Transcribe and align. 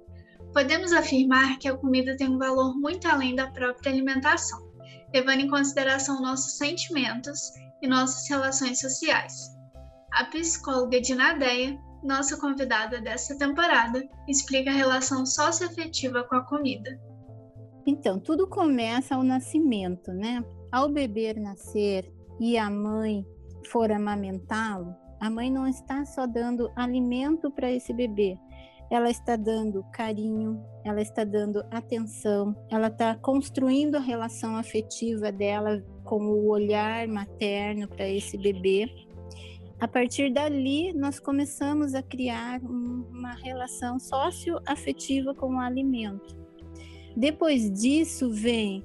Podemos 0.55 0.91
afirmar 0.91 1.59
que 1.59 1.69
a 1.69 1.77
comida 1.77 2.17
tem 2.17 2.31
um 2.31 2.39
valor 2.39 2.75
muito 2.75 3.07
além 3.07 3.35
da 3.35 3.51
própria 3.51 3.93
alimentação, 3.93 4.59
levando 5.13 5.41
em 5.41 5.51
consideração 5.51 6.23
nossos 6.23 6.57
sentimentos 6.57 7.39
e 7.83 7.87
nossas 7.87 8.27
relações 8.27 8.81
sociais. 8.81 9.60
A 10.21 10.25
psicóloga 10.27 11.01
Dinadeia, 11.01 11.81
nossa 12.05 12.39
convidada 12.39 13.01
desta 13.01 13.39
temporada, 13.39 14.07
explica 14.29 14.69
a 14.71 14.75
relação 14.75 15.25
socioafetiva 15.25 16.25
com 16.25 16.35
a 16.35 16.45
comida. 16.45 17.01
Então, 17.87 18.21
tudo 18.21 18.47
começa 18.47 19.15
ao 19.15 19.23
nascimento, 19.23 20.13
né? 20.13 20.45
Ao 20.71 20.91
beber 20.91 21.41
nascer 21.41 22.13
e 22.39 22.59
a 22.59 22.69
mãe 22.69 23.25
for 23.71 23.91
amamentá-lo, 23.91 24.95
a 25.19 25.31
mãe 25.31 25.51
não 25.51 25.67
está 25.67 26.05
só 26.05 26.27
dando 26.27 26.71
alimento 26.77 27.51
para 27.51 27.73
esse 27.73 27.95
bebê, 27.95 28.37
ela 28.91 29.09
está 29.09 29.37
dando 29.37 29.85
carinho, 29.93 30.61
ela 30.85 31.01
está 31.01 31.23
dando 31.23 31.65
atenção, 31.71 32.55
ela 32.69 32.89
está 32.89 33.15
construindo 33.15 33.95
a 33.95 34.01
relação 34.01 34.57
afetiva 34.57 35.31
dela 35.31 35.81
com 36.05 36.21
o 36.25 36.49
olhar 36.49 37.07
materno 37.07 37.87
para 37.89 38.09
esse 38.09 38.37
bebê. 38.37 38.87
A 39.81 39.89
partir 39.89 40.31
dali, 40.31 40.93
nós 40.93 41.19
começamos 41.19 41.95
a 41.95 42.03
criar 42.03 42.61
uma 42.63 43.33
relação 43.33 43.99
socioafetiva 43.99 45.35
com 45.35 45.55
o 45.55 45.59
alimento. 45.59 46.37
Depois 47.17 47.73
disso 47.73 48.31
vem 48.31 48.85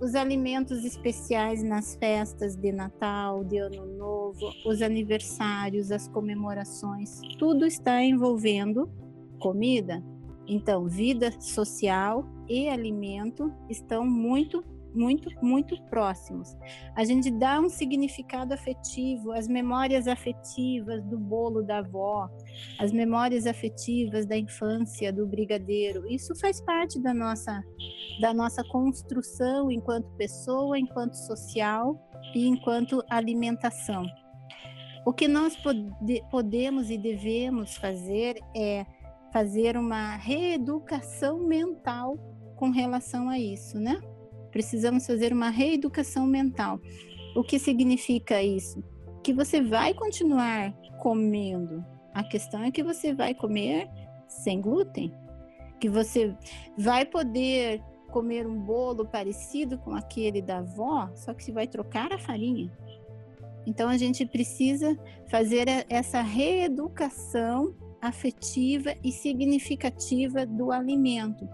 os 0.00 0.14
alimentos 0.14 0.86
especiais 0.86 1.62
nas 1.62 1.96
festas 1.96 2.56
de 2.56 2.72
Natal, 2.72 3.44
de 3.44 3.58
Ano 3.58 3.84
Novo, 3.84 4.52
os 4.64 4.80
aniversários, 4.80 5.92
as 5.92 6.08
comemorações, 6.08 7.20
tudo 7.38 7.66
está 7.66 8.02
envolvendo 8.02 8.90
comida. 9.38 10.02
Então, 10.48 10.88
vida 10.88 11.30
social 11.40 12.26
e 12.48 12.68
alimento 12.68 13.52
estão 13.68 14.06
muito 14.06 14.64
muito, 14.94 15.28
muito 15.42 15.80
próximos. 15.84 16.56
A 16.96 17.04
gente 17.04 17.30
dá 17.30 17.60
um 17.60 17.68
significado 17.68 18.54
afetivo, 18.54 19.32
as 19.32 19.48
memórias 19.48 20.06
afetivas 20.06 21.02
do 21.04 21.18
bolo 21.18 21.62
da 21.62 21.78
avó, 21.78 22.28
as 22.78 22.92
memórias 22.92 23.46
afetivas 23.46 24.26
da 24.26 24.36
infância, 24.36 25.12
do 25.12 25.26
brigadeiro. 25.26 26.06
Isso 26.10 26.34
faz 26.40 26.60
parte 26.60 27.00
da 27.00 27.14
nossa, 27.14 27.62
da 28.20 28.32
nossa 28.32 28.62
construção 28.64 29.70
enquanto 29.70 30.08
pessoa, 30.16 30.78
enquanto 30.78 31.14
social 31.14 31.98
e 32.34 32.46
enquanto 32.46 33.02
alimentação. 33.08 34.04
O 35.04 35.12
que 35.12 35.26
nós 35.26 35.56
pode, 35.56 35.90
podemos 36.30 36.90
e 36.90 36.96
devemos 36.96 37.76
fazer 37.76 38.38
é 38.56 38.86
fazer 39.32 39.76
uma 39.76 40.16
reeducação 40.16 41.38
mental 41.40 42.16
com 42.56 42.70
relação 42.70 43.28
a 43.28 43.38
isso, 43.38 43.80
né? 43.80 43.98
Precisamos 44.52 45.06
fazer 45.06 45.32
uma 45.32 45.48
reeducação 45.48 46.26
mental. 46.26 46.78
O 47.34 47.42
que 47.42 47.58
significa 47.58 48.40
isso? 48.42 48.84
Que 49.24 49.32
você 49.32 49.60
vai 49.60 49.94
continuar 49.94 50.72
comendo. 51.00 51.84
A 52.14 52.22
questão 52.22 52.62
é 52.62 52.70
que 52.70 52.82
você 52.82 53.14
vai 53.14 53.34
comer 53.34 53.88
sem 54.28 54.60
glúten. 54.60 55.12
Que 55.80 55.88
você 55.88 56.36
vai 56.78 57.04
poder 57.04 57.82
comer 58.10 58.46
um 58.46 58.60
bolo 58.60 59.06
parecido 59.06 59.78
com 59.78 59.94
aquele 59.94 60.42
da 60.42 60.58
avó, 60.58 61.10
só 61.14 61.32
que 61.32 61.42
você 61.42 61.50
vai 61.50 61.66
trocar 61.66 62.12
a 62.12 62.18
farinha. 62.18 62.70
Então 63.66 63.88
a 63.88 63.96
gente 63.96 64.26
precisa 64.26 64.96
fazer 65.28 65.66
essa 65.88 66.20
reeducação 66.20 67.74
afetiva 68.00 68.94
e 69.02 69.10
significativa 69.10 70.44
do 70.44 70.70
alimento. 70.70 71.48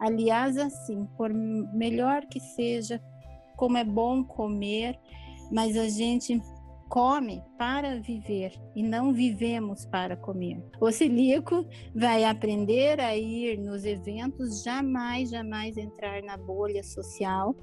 Aliás, 0.00 0.56
assim, 0.56 1.06
por 1.16 1.32
melhor 1.32 2.26
que 2.26 2.40
seja, 2.40 3.02
como 3.56 3.76
é 3.76 3.84
bom 3.84 4.22
comer, 4.22 4.98
mas 5.50 5.76
a 5.76 5.88
gente 5.88 6.40
come 6.88 7.42
para 7.58 8.00
viver 8.00 8.52
e 8.74 8.82
não 8.82 9.12
vivemos 9.12 9.84
para 9.86 10.16
comer. 10.16 10.62
O 10.80 10.90
celíaco 10.90 11.66
vai 11.94 12.24
aprender 12.24 13.00
a 13.00 13.16
ir 13.16 13.58
nos 13.58 13.84
eventos, 13.84 14.62
jamais, 14.62 15.30
jamais 15.30 15.76
entrar 15.76 16.22
na 16.22 16.36
bolha 16.36 16.82
social, 16.82 17.54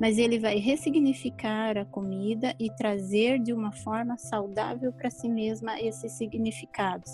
mas 0.00 0.18
ele 0.18 0.38
vai 0.38 0.58
ressignificar 0.58 1.78
a 1.78 1.84
comida 1.84 2.54
e 2.58 2.74
trazer 2.74 3.38
de 3.38 3.52
uma 3.52 3.72
forma 3.72 4.16
saudável 4.18 4.92
para 4.92 5.10
si 5.10 5.28
mesma 5.28 5.80
esses 5.80 6.12
significados. 6.12 7.10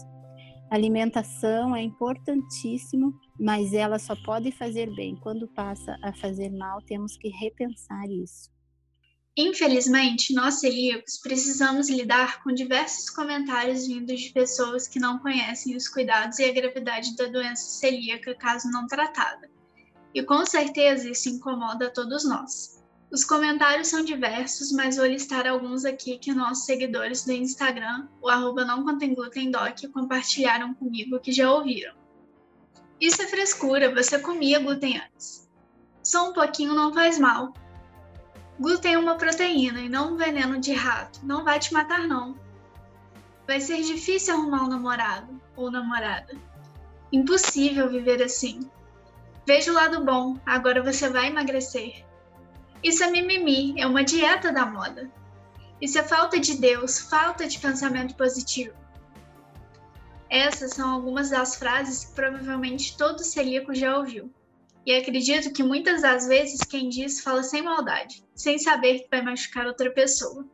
Alimentação 0.71 1.75
é 1.75 1.83
importantíssimo, 1.83 3.13
mas 3.39 3.73
ela 3.73 3.99
só 3.99 4.17
pode 4.17 4.51
fazer 4.51 4.95
bem. 4.95 5.17
Quando 5.17 5.47
passa 5.49 5.97
a 6.03 6.13
fazer 6.13 6.51
mal, 6.51 6.83
temos 6.83 7.17
que 7.17 7.29
repensar 7.29 8.09
isso. 8.11 8.51
Infelizmente, 9.37 10.35
nós 10.35 10.55
celíacos 10.55 11.19
precisamos 11.19 11.89
lidar 11.89 12.43
com 12.43 12.53
diversos 12.53 13.09
comentários 13.09 13.87
vindos 13.87 14.21
de 14.21 14.33
pessoas 14.33 14.89
que 14.89 14.99
não 14.99 15.21
conhecem 15.21 15.77
os 15.77 15.89
cuidados 15.89 16.41
e 16.41 16.45
a 16.45 16.53
gravidade 16.53 17.15
da 17.15 17.27
doença 17.27 17.63
celíaca 17.63 18.35
caso 18.35 18.69
não 18.69 18.89
tratada. 18.89 19.49
E 20.13 20.25
com 20.25 20.45
certeza 20.45 21.09
isso 21.09 21.29
incomoda 21.29 21.87
a 21.87 21.91
todos 21.91 22.29
nós. 22.29 22.83
Os 23.13 23.25
comentários 23.25 23.87
são 23.87 24.05
diversos, 24.05 24.73
mas 24.73 24.97
vou 24.97 25.07
listar 25.07 25.47
alguns 25.47 25.85
aqui 25.85 26.19
que 26.19 26.35
nossos 26.35 26.65
seguidores 26.65 27.25
do 27.25 27.33
Instagram, 27.33 28.09
o 28.21 28.29
arroba 28.29 28.65
não 28.65 28.85
contém 28.85 29.15
glúten 29.15 29.53
doc, 29.53 29.79
compartilharam 29.95 30.75
comigo 30.75 31.21
que 31.21 31.31
já 31.31 31.51
ouviram. 31.51 31.95
Isso 33.01 33.23
é 33.23 33.27
frescura, 33.27 33.95
você 33.95 34.19
comia 34.19 34.59
glúten 34.59 34.99
antes. 34.99 35.49
Só 36.03 36.31
um 36.31 36.33
pouquinho 36.33 36.75
não 36.75 36.93
faz 36.93 37.19
mal. 37.19 37.53
Glúten 38.59 38.95
é 38.95 38.99
uma 38.99 39.17
proteína 39.17 39.81
e 39.81 39.89
não 39.89 40.15
um 40.15 40.17
veneno 40.17 40.59
de 40.59 40.73
rato, 40.73 41.21
não 41.23 41.45
vai 41.45 41.61
te 41.61 41.73
matar 41.73 42.09
não. 42.09 42.37
Vai 43.47 43.61
ser 43.61 43.83
difícil 43.83 44.35
arrumar 44.35 44.65
um 44.65 44.69
namorado 44.69 45.41
ou 45.55 45.71
namorada. 45.71 46.37
Impossível 47.13 47.89
viver 47.89 48.23
assim. 48.23 48.69
Veja 49.47 49.71
o 49.71 49.75
lado 49.75 50.05
bom, 50.05 50.37
agora 50.45 50.83
você 50.83 51.09
vai 51.09 51.29
emagrecer. 51.29 52.05
Isso 52.83 53.03
é 53.03 53.11
mimimi, 53.11 53.75
é 53.81 53.87
uma 53.87 54.05
dieta 54.05 54.53
da 54.53 54.67
moda. 54.67 55.11
Isso 55.81 55.99
é 55.99 56.03
falta 56.03 56.39
de 56.39 56.57
Deus, 56.57 56.99
falta 56.99 57.47
de 57.47 57.59
pensamento 57.59 58.17
positivo. 58.17 58.75
Essas 60.31 60.73
são 60.73 60.91
algumas 60.91 61.31
das 61.31 61.57
frases 61.57 62.05
que 62.05 62.15
provavelmente 62.15 62.97
todo 62.97 63.25
celíaco 63.25 63.75
já 63.75 63.97
ouviu. 63.97 64.31
E 64.85 64.95
acredito 64.95 65.53
que 65.53 65.63
muitas 65.63 66.03
das 66.03 66.27
vezes 66.27 66.61
quem 66.61 66.89
diz 66.89 67.21
fala 67.21 67.43
sem 67.43 67.63
maldade, 67.63 68.25
sem 68.35 68.59
saber 68.59 69.01
que 69.01 69.09
vai 69.11 69.23
machucar 69.23 69.67
outra 69.67 69.91
pessoa. 69.91 70.47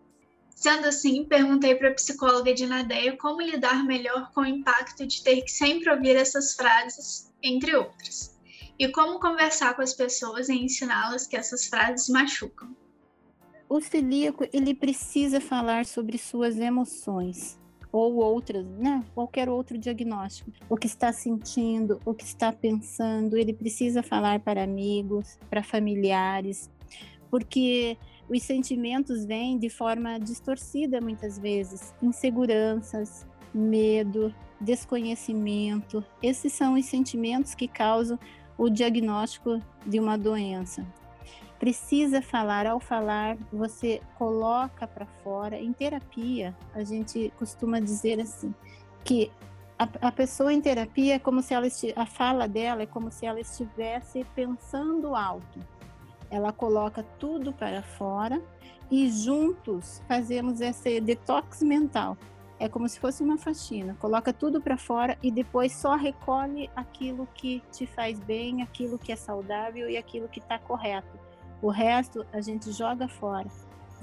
Sendo 0.50 0.86
assim, 0.86 1.24
perguntei 1.24 1.74
para 1.74 1.90
a 1.90 1.94
psicóloga 1.94 2.54
de 2.54 2.66
Nadeia 2.66 3.16
como 3.16 3.42
lidar 3.42 3.84
melhor 3.84 4.30
com 4.32 4.42
o 4.42 4.46
impacto 4.46 5.06
de 5.06 5.22
ter 5.22 5.42
que 5.42 5.50
sempre 5.50 5.90
ouvir 5.90 6.16
essas 6.16 6.54
frases, 6.54 7.32
entre 7.42 7.74
outras, 7.76 8.38
e 8.78 8.88
como 8.88 9.18
conversar 9.18 9.74
com 9.74 9.82
as 9.82 9.92
pessoas 9.92 10.48
e 10.48 10.54
ensiná-las 10.54 11.26
que 11.26 11.36
essas 11.36 11.66
frases 11.66 12.08
machucam. 12.08 12.74
O 13.68 13.80
celíaco, 13.80 14.46
ele 14.52 14.74
precisa 14.74 15.40
falar 15.40 15.84
sobre 15.84 16.16
suas 16.16 16.58
emoções 16.58 17.58
ou 17.94 18.16
outras, 18.16 18.66
né? 18.66 19.04
Qualquer 19.14 19.48
outro 19.48 19.78
diagnóstico. 19.78 20.50
O 20.68 20.76
que 20.76 20.88
está 20.88 21.12
sentindo, 21.12 22.00
o 22.04 22.12
que 22.12 22.24
está 22.24 22.50
pensando, 22.50 23.36
ele 23.36 23.52
precisa 23.52 24.02
falar 24.02 24.40
para 24.40 24.64
amigos, 24.64 25.38
para 25.48 25.62
familiares, 25.62 26.68
porque 27.30 27.96
os 28.28 28.42
sentimentos 28.42 29.24
vêm 29.24 29.56
de 29.56 29.68
forma 29.68 30.18
distorcida 30.18 31.00
muitas 31.00 31.38
vezes, 31.38 31.94
inseguranças, 32.02 33.24
medo, 33.54 34.34
desconhecimento. 34.60 36.04
Esses 36.20 36.52
são 36.52 36.74
os 36.74 36.86
sentimentos 36.86 37.54
que 37.54 37.68
causam 37.68 38.18
o 38.58 38.68
diagnóstico 38.68 39.60
de 39.86 40.00
uma 40.00 40.18
doença. 40.18 40.84
Precisa 41.64 42.20
falar, 42.20 42.66
ao 42.66 42.78
falar, 42.78 43.38
você 43.50 44.02
coloca 44.18 44.86
para 44.86 45.06
fora. 45.24 45.56
Em 45.56 45.72
terapia, 45.72 46.54
a 46.74 46.84
gente 46.84 47.32
costuma 47.38 47.80
dizer 47.80 48.20
assim, 48.20 48.54
que 49.02 49.32
a, 49.78 49.88
a, 50.02 50.12
pessoa 50.12 50.52
em 50.52 50.60
terapia 50.60 51.14
é 51.14 51.18
como 51.18 51.40
se 51.40 51.54
ela 51.54 51.66
a 51.96 52.04
fala 52.04 52.46
dela 52.46 52.82
é 52.82 52.86
como 52.86 53.10
se 53.10 53.24
ela 53.24 53.40
estivesse 53.40 54.26
pensando 54.34 55.16
alto 55.16 55.58
ela 56.30 56.52
coloca 56.52 57.02
tudo 57.18 57.50
para 57.50 57.82
fora 57.82 58.42
e 58.90 59.10
juntos 59.10 60.02
fazemos 60.06 60.60
esse 60.60 61.00
detox 61.00 61.62
mental. 61.62 62.18
É 62.60 62.68
como 62.68 62.86
se 62.86 63.00
fosse 63.00 63.22
uma 63.22 63.38
faxina, 63.38 63.96
coloca 63.98 64.34
tudo 64.34 64.60
para 64.60 64.76
fora 64.76 65.16
e 65.22 65.30
depois 65.30 65.72
só 65.72 65.96
recolhe 65.96 66.68
aquilo 66.76 67.26
que 67.34 67.62
te 67.72 67.86
faz 67.86 68.20
bem, 68.20 68.60
aquilo 68.60 68.98
que 68.98 69.12
é 69.12 69.16
saudável 69.16 69.88
e 69.88 69.96
aquilo 69.96 70.28
que 70.28 70.40
está 70.40 70.58
correto. 70.58 71.23
O 71.64 71.70
resto 71.70 72.26
a 72.30 72.42
gente 72.42 72.70
joga 72.72 73.08
fora. 73.08 73.48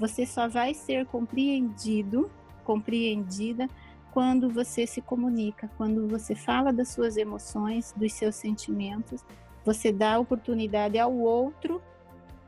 Você 0.00 0.26
só 0.26 0.48
vai 0.48 0.74
ser 0.74 1.06
compreendido, 1.06 2.28
compreendida 2.64 3.68
quando 4.10 4.50
você 4.50 4.84
se 4.84 5.00
comunica, 5.00 5.70
quando 5.76 6.08
você 6.08 6.34
fala 6.34 6.72
das 6.72 6.88
suas 6.88 7.16
emoções, 7.16 7.94
dos 7.96 8.12
seus 8.14 8.34
sentimentos, 8.34 9.24
você 9.64 9.92
dá 9.92 10.18
oportunidade 10.18 10.98
ao 10.98 11.14
outro 11.14 11.80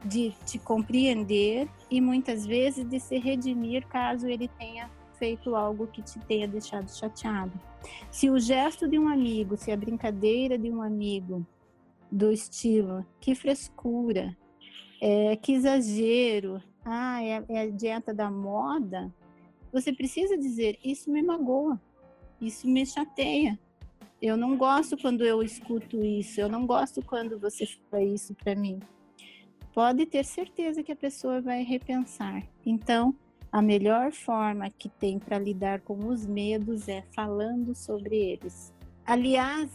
de 0.04 0.32
te 0.44 0.58
compreender 0.58 1.68
e 1.88 2.00
muitas 2.00 2.44
vezes 2.44 2.84
de 2.84 2.98
se 2.98 3.16
redimir 3.16 3.86
caso 3.86 4.26
ele 4.26 4.48
tenha 4.48 4.90
feito 5.16 5.54
algo 5.54 5.86
que 5.86 6.02
te 6.02 6.18
tenha 6.18 6.48
deixado 6.48 6.90
chateado. 6.90 7.52
Se 8.10 8.28
o 8.28 8.40
gesto 8.40 8.88
de 8.88 8.98
um 8.98 9.06
amigo, 9.06 9.56
se 9.56 9.70
a 9.70 9.76
brincadeira 9.76 10.58
de 10.58 10.72
um 10.72 10.82
amigo 10.82 11.46
do 12.10 12.32
estilo 12.32 13.06
que 13.20 13.32
frescura, 13.36 14.36
é, 15.06 15.36
que 15.36 15.52
exagero, 15.52 16.62
ah, 16.84 17.22
é, 17.22 17.44
é 17.48 17.60
a 17.60 17.70
dieta 17.70 18.14
da 18.14 18.30
moda, 18.30 19.12
você 19.72 19.92
precisa 19.92 20.38
dizer: 20.38 20.78
Isso 20.82 21.10
me 21.10 21.22
magoa, 21.22 21.80
isso 22.40 22.66
me 22.66 22.86
chateia. 22.86 23.58
Eu 24.22 24.36
não 24.36 24.56
gosto 24.56 24.96
quando 24.96 25.24
eu 25.24 25.42
escuto 25.42 26.02
isso, 26.02 26.40
eu 26.40 26.48
não 26.48 26.66
gosto 26.66 27.02
quando 27.02 27.38
você 27.38 27.66
fala 27.66 28.02
isso 28.02 28.34
para 28.34 28.54
mim 28.54 28.80
pode 29.74 30.06
ter 30.06 30.24
certeza 30.24 30.82
que 30.82 30.92
a 30.92 30.96
pessoa 30.96 31.40
vai 31.40 31.64
repensar. 31.64 32.46
Então, 32.64 33.14
a 33.50 33.60
melhor 33.60 34.12
forma 34.12 34.70
que 34.70 34.88
tem 34.88 35.18
para 35.18 35.38
lidar 35.38 35.80
com 35.80 36.06
os 36.06 36.24
medos 36.24 36.88
é 36.88 37.02
falando 37.14 37.74
sobre 37.74 38.16
eles. 38.16 38.72
Aliás, 39.04 39.68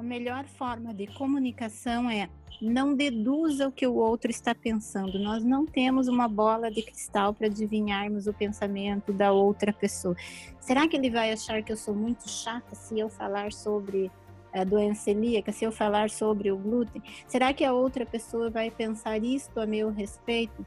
a 0.00 0.02
melhor 0.02 0.46
forma 0.46 0.94
de 0.94 1.06
comunicação 1.06 2.08
é 2.08 2.30
não 2.58 2.94
deduza 2.94 3.68
o 3.68 3.72
que 3.72 3.86
o 3.86 3.94
outro 3.94 4.30
está 4.30 4.54
pensando. 4.54 5.18
Nós 5.18 5.44
não 5.44 5.66
temos 5.66 6.08
uma 6.08 6.26
bola 6.26 6.70
de 6.70 6.80
cristal 6.80 7.34
para 7.34 7.48
adivinharmos 7.48 8.26
o 8.26 8.32
pensamento 8.32 9.12
da 9.12 9.30
outra 9.30 9.74
pessoa. 9.74 10.16
Será 10.58 10.88
que 10.88 10.96
ele 10.96 11.10
vai 11.10 11.30
achar 11.32 11.62
que 11.62 11.70
eu 11.70 11.76
sou 11.76 11.94
muito 11.94 12.26
chata 12.30 12.74
se 12.74 12.98
eu 12.98 13.10
falar 13.10 13.52
sobre 13.52 14.10
a 14.54 14.64
doença 14.64 15.02
celíaca, 15.02 15.52
se 15.52 15.66
eu 15.66 15.70
falar 15.70 16.08
sobre 16.08 16.50
o 16.50 16.56
glúten, 16.56 17.02
será 17.28 17.52
que 17.52 17.62
a 17.62 17.74
outra 17.74 18.06
pessoa 18.06 18.48
vai 18.48 18.70
pensar 18.70 19.22
isto 19.22 19.60
a 19.60 19.66
meu 19.66 19.90
respeito? 19.90 20.64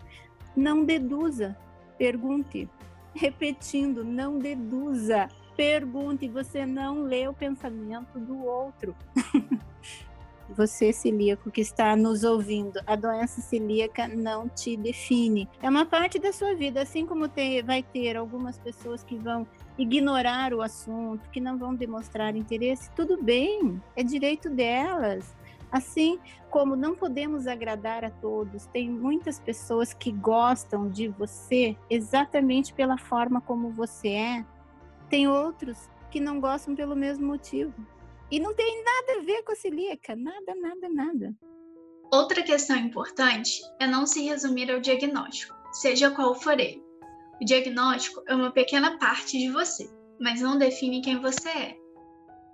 Não 0.55 0.85
deduza, 0.85 1.57
pergunte. 1.97 2.69
Repetindo, 3.15 4.03
não 4.03 4.37
deduza, 4.37 5.27
pergunte. 5.55 6.27
Você 6.27 6.65
não 6.65 7.03
lê 7.03 7.27
o 7.27 7.33
pensamento 7.33 8.19
do 8.19 8.43
outro. 8.43 8.95
você 10.49 10.93
celíaco 10.93 11.51
que 11.51 11.61
está 11.61 11.95
nos 11.95 12.23
ouvindo, 12.23 12.79
a 12.85 12.95
doença 12.95 13.41
celíaca 13.41 14.07
não 14.07 14.47
te 14.47 14.77
define. 14.77 15.49
É 15.61 15.69
uma 15.69 15.85
parte 15.85 16.19
da 16.19 16.31
sua 16.31 16.53
vida, 16.53 16.81
assim 16.81 17.05
como 17.05 17.27
tem, 17.27 17.63
vai 17.63 17.81
ter 17.81 18.15
algumas 18.15 18.57
pessoas 18.57 19.03
que 19.03 19.15
vão 19.15 19.47
ignorar 19.77 20.53
o 20.53 20.61
assunto, 20.61 21.29
que 21.29 21.39
não 21.39 21.57
vão 21.57 21.73
demonstrar 21.73 22.35
interesse, 22.35 22.91
tudo 22.95 23.21
bem, 23.21 23.81
é 23.95 24.03
direito 24.03 24.49
delas. 24.49 25.33
Assim 25.71 26.19
como 26.51 26.75
não 26.75 26.93
podemos 26.93 27.47
agradar 27.47 28.05
a 28.05 28.11
todos, 28.11 28.67
tem 28.67 28.87
muitas 28.87 29.39
pessoas 29.39 29.91
que 29.91 30.11
gostam 30.11 30.87
de 30.87 31.07
você 31.07 31.75
exatamente 31.89 32.71
pela 32.71 32.95
forma 32.95 33.41
como 33.41 33.71
você 33.71 34.09
é, 34.09 34.45
tem 35.13 35.27
outros 35.27 35.77
que 36.09 36.19
não 36.19 36.39
gostam 36.39 36.73
pelo 36.73 36.95
mesmo 36.95 37.27
motivo. 37.27 37.71
E 38.31 38.39
não 38.39 38.51
tem 38.55 38.83
nada 38.83 39.19
a 39.19 39.23
ver 39.23 39.43
com 39.43 39.51
a 39.51 39.55
celíaca, 39.55 40.15
nada, 40.15 40.55
nada, 40.55 40.89
nada. 40.89 41.35
Outra 42.11 42.41
questão 42.41 42.75
importante 42.77 43.61
é 43.79 43.85
não 43.85 44.07
se 44.07 44.23
resumir 44.23 44.71
ao 44.71 44.79
diagnóstico, 44.79 45.55
seja 45.71 46.09
qual 46.09 46.33
for 46.33 46.59
ele. 46.59 46.83
O 47.39 47.45
diagnóstico 47.45 48.23
é 48.27 48.33
uma 48.33 48.49
pequena 48.49 48.97
parte 48.97 49.37
de 49.37 49.51
você, 49.51 49.87
mas 50.19 50.41
não 50.41 50.57
define 50.57 51.03
quem 51.03 51.21
você 51.21 51.47
é. 51.47 51.77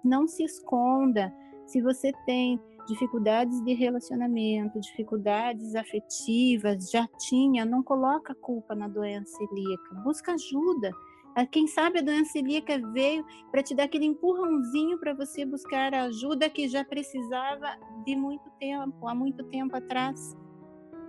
Não 0.03 0.27
se 0.27 0.43
esconda. 0.43 1.33
Se 1.65 1.81
você 1.81 2.11
tem 2.25 2.59
dificuldades 2.87 3.63
de 3.63 3.73
relacionamento, 3.73 4.81
dificuldades 4.81 5.75
afetivas, 5.75 6.91
já 6.91 7.07
tinha, 7.19 7.63
não 7.63 7.81
coloca 7.81 8.33
a 8.33 8.35
culpa 8.35 8.75
na 8.75 8.89
doença 8.89 9.37
celíaca. 9.37 9.95
Busca 10.03 10.33
ajuda. 10.33 10.91
Ah, 11.39 11.45
quem 11.45 11.67
sabe 11.67 11.99
a 11.99 12.01
doença 12.01 12.33
celíaca 12.33 12.77
veio 12.91 13.25
para 13.49 13.63
te 13.63 13.73
dar 13.73 13.83
aquele 13.83 14.03
empurrãozinho 14.03 14.99
para 14.99 15.13
você 15.13 15.45
buscar 15.45 15.93
a 15.93 16.03
ajuda 16.03 16.49
que 16.49 16.67
já 16.67 16.83
precisava 16.83 17.77
de 18.05 18.13
muito 18.13 18.49
tempo, 18.59 19.07
há 19.07 19.15
muito 19.15 19.45
tempo 19.45 19.73
atrás. 19.73 20.35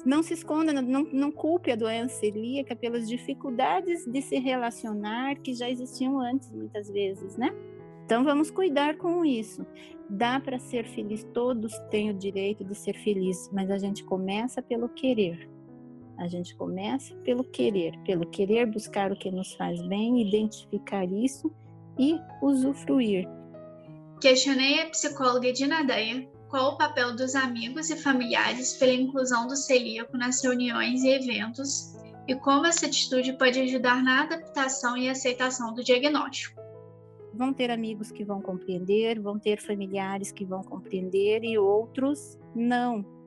Não 0.06 0.22
se 0.22 0.34
esconda, 0.34 0.72
não, 0.72 1.02
não 1.02 1.32
culpe 1.32 1.72
a 1.72 1.74
doença 1.74 2.14
celíaca 2.20 2.76
pelas 2.76 3.08
dificuldades 3.08 4.06
de 4.06 4.22
se 4.22 4.38
relacionar 4.38 5.34
que 5.40 5.52
já 5.52 5.68
existiam 5.68 6.20
antes, 6.20 6.48
muitas 6.52 6.88
vezes, 6.88 7.36
né? 7.36 7.52
Então 8.04 8.22
vamos 8.22 8.52
cuidar 8.52 8.98
com 8.98 9.24
isso. 9.24 9.66
Dá 10.08 10.38
para 10.38 10.60
ser 10.60 10.86
feliz, 10.86 11.24
todos 11.34 11.76
têm 11.90 12.08
o 12.08 12.14
direito 12.14 12.64
de 12.64 12.76
ser 12.76 12.94
feliz, 12.94 13.50
mas 13.52 13.68
a 13.68 13.78
gente 13.78 14.04
começa 14.04 14.62
pelo 14.62 14.88
querer. 14.88 15.50
A 16.20 16.28
gente 16.28 16.54
começa 16.54 17.14
pelo 17.24 17.42
querer, 17.42 17.98
pelo 18.04 18.26
querer 18.26 18.66
buscar 18.66 19.10
o 19.10 19.16
que 19.16 19.30
nos 19.30 19.54
faz 19.54 19.80
bem, 19.88 20.20
identificar 20.20 21.10
isso 21.10 21.50
e 21.98 22.20
usufruir. 22.42 23.26
Questionei 24.20 24.82
a 24.82 24.90
psicóloga 24.90 25.48
Edina 25.48 25.82
Deia 25.82 26.28
qual 26.50 26.74
o 26.74 26.76
papel 26.76 27.16
dos 27.16 27.34
amigos 27.34 27.88
e 27.88 27.96
familiares 27.96 28.74
pela 28.74 28.92
inclusão 28.92 29.46
do 29.46 29.56
celíaco 29.56 30.18
nas 30.18 30.44
reuniões 30.44 31.02
e 31.04 31.08
eventos 31.08 31.96
e 32.28 32.34
como 32.34 32.66
essa 32.66 32.84
atitude 32.84 33.32
pode 33.38 33.58
ajudar 33.58 34.02
na 34.02 34.24
adaptação 34.24 34.98
e 34.98 35.08
aceitação 35.08 35.72
do 35.72 35.82
diagnóstico. 35.82 36.60
Vão 37.32 37.54
ter 37.54 37.70
amigos 37.70 38.12
que 38.12 38.24
vão 38.24 38.42
compreender, 38.42 39.18
vão 39.18 39.38
ter 39.38 39.58
familiares 39.58 40.32
que 40.32 40.44
vão 40.44 40.62
compreender 40.62 41.42
e 41.44 41.56
outros 41.56 42.38
não. 42.54 43.19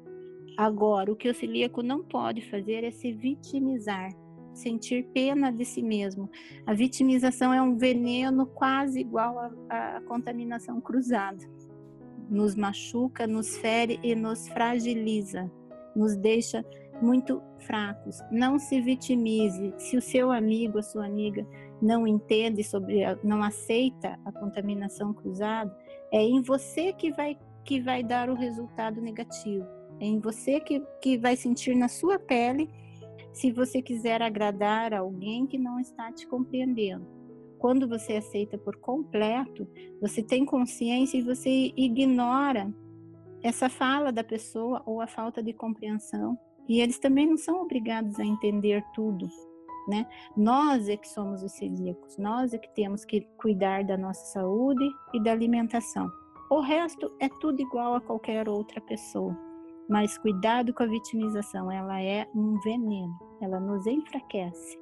Agora, 0.58 1.12
o 1.12 1.16
que 1.16 1.30
o 1.30 1.36
celíaco 1.36 1.82
não 1.82 2.04
pode 2.04 2.50
fazer 2.50 2.84
é 2.84 2.92
se 2.92 3.12
vitimizar, 3.12 4.10
sentir 4.54 5.08
pena 5.14 5.52
de 5.52 5.66
si 5.66 5.82
mesmo. 5.82 6.30
A 6.66 6.74
vitimização 6.74 7.54
é 7.54 7.62
um 7.62 7.76
veneno 7.76 8.46
quase 8.46 9.00
igual 9.00 9.38
à 9.70 10.02
contaminação 10.08 10.80
cruzada 10.80 11.44
nos 12.30 12.56
machuca, 12.56 13.28
nos 13.28 13.58
fere 13.58 14.00
e 14.04 14.16
nos 14.16 14.48
fragiliza, 14.50 15.50
nos 15.96 16.16
deixa 16.18 16.66
muito 17.02 17.42
fracos. 17.60 18.20
Não 18.32 18.58
se 18.58 18.82
vitimize. 18.82 19.74
Se 19.78 19.98
o 19.98 20.02
seu 20.02 20.32
amigo, 20.32 20.80
a 20.80 20.84
sua 20.84 21.06
amiga 21.06 21.46
não 21.82 22.08
entende 22.08 22.64
sobre, 22.64 23.02
não 23.24 23.44
aceita 23.44 24.18
a 24.26 24.32
contaminação 24.32 25.14
cruzada, 25.14 25.76
é 26.12 26.22
em 26.22 26.42
você 26.42 26.94
que 26.94 27.12
vai 27.12 27.38
que 27.66 27.80
vai 27.80 28.04
dar 28.04 28.30
o 28.30 28.36
resultado 28.36 29.00
negativo. 29.00 29.66
Em 30.00 30.20
você 30.20 30.60
que, 30.60 30.82
que 31.02 31.18
vai 31.18 31.36
sentir 31.36 31.76
na 31.76 31.88
sua 31.88 32.20
pele 32.20 32.70
se 33.32 33.52
você 33.52 33.82
quiser 33.82 34.22
agradar 34.22 34.94
alguém 34.94 35.48
que 35.48 35.58
não 35.58 35.80
está 35.80 36.12
te 36.12 36.28
compreendendo. 36.28 37.06
Quando 37.58 37.88
você 37.88 38.18
aceita 38.18 38.58
por 38.58 38.76
completo, 38.78 39.68
você 40.00 40.22
tem 40.22 40.46
consciência 40.46 41.18
e 41.18 41.22
você 41.22 41.74
ignora 41.76 42.72
essa 43.42 43.70
fala 43.70 44.12
da 44.12 44.24
pessoa 44.24 44.84
ou 44.86 45.02
a 45.02 45.08
falta 45.08 45.42
de 45.42 45.54
compreensão. 45.54 46.38
E 46.68 46.80
eles 46.80 47.00
também 47.00 47.28
não 47.28 47.38
são 47.38 47.62
obrigados 47.62 48.20
a 48.20 48.26
entender 48.26 48.84
tudo, 48.94 49.28
né? 49.88 50.06
Nós 50.36 50.88
é 50.88 50.96
que 50.96 51.08
somos 51.08 51.44
os 51.44 51.52
celíacos, 51.54 52.18
nós 52.18 52.54
é 52.54 52.58
que 52.58 52.74
temos 52.74 53.04
que 53.04 53.22
cuidar 53.38 53.84
da 53.84 53.98
nossa 53.98 54.26
saúde 54.34 54.90
e 55.14 55.22
da 55.22 55.32
alimentação. 55.32 56.10
O 56.50 56.62
resto 56.62 57.12
é 57.20 57.28
tudo 57.28 57.62
igual 57.62 57.96
a 57.96 58.02
qualquer 58.02 58.48
outra 58.48 58.80
pessoa. 58.80 59.38
Mas 59.90 60.18
cuidado 60.18 60.74
com 60.74 60.84
a 60.84 60.88
vitimização, 60.88 61.72
ela 61.72 62.02
é 62.02 62.28
um 62.34 62.60
veneno, 62.62 63.14
ela 63.42 63.60
nos 63.60 63.86
enfraquece. 63.86 64.78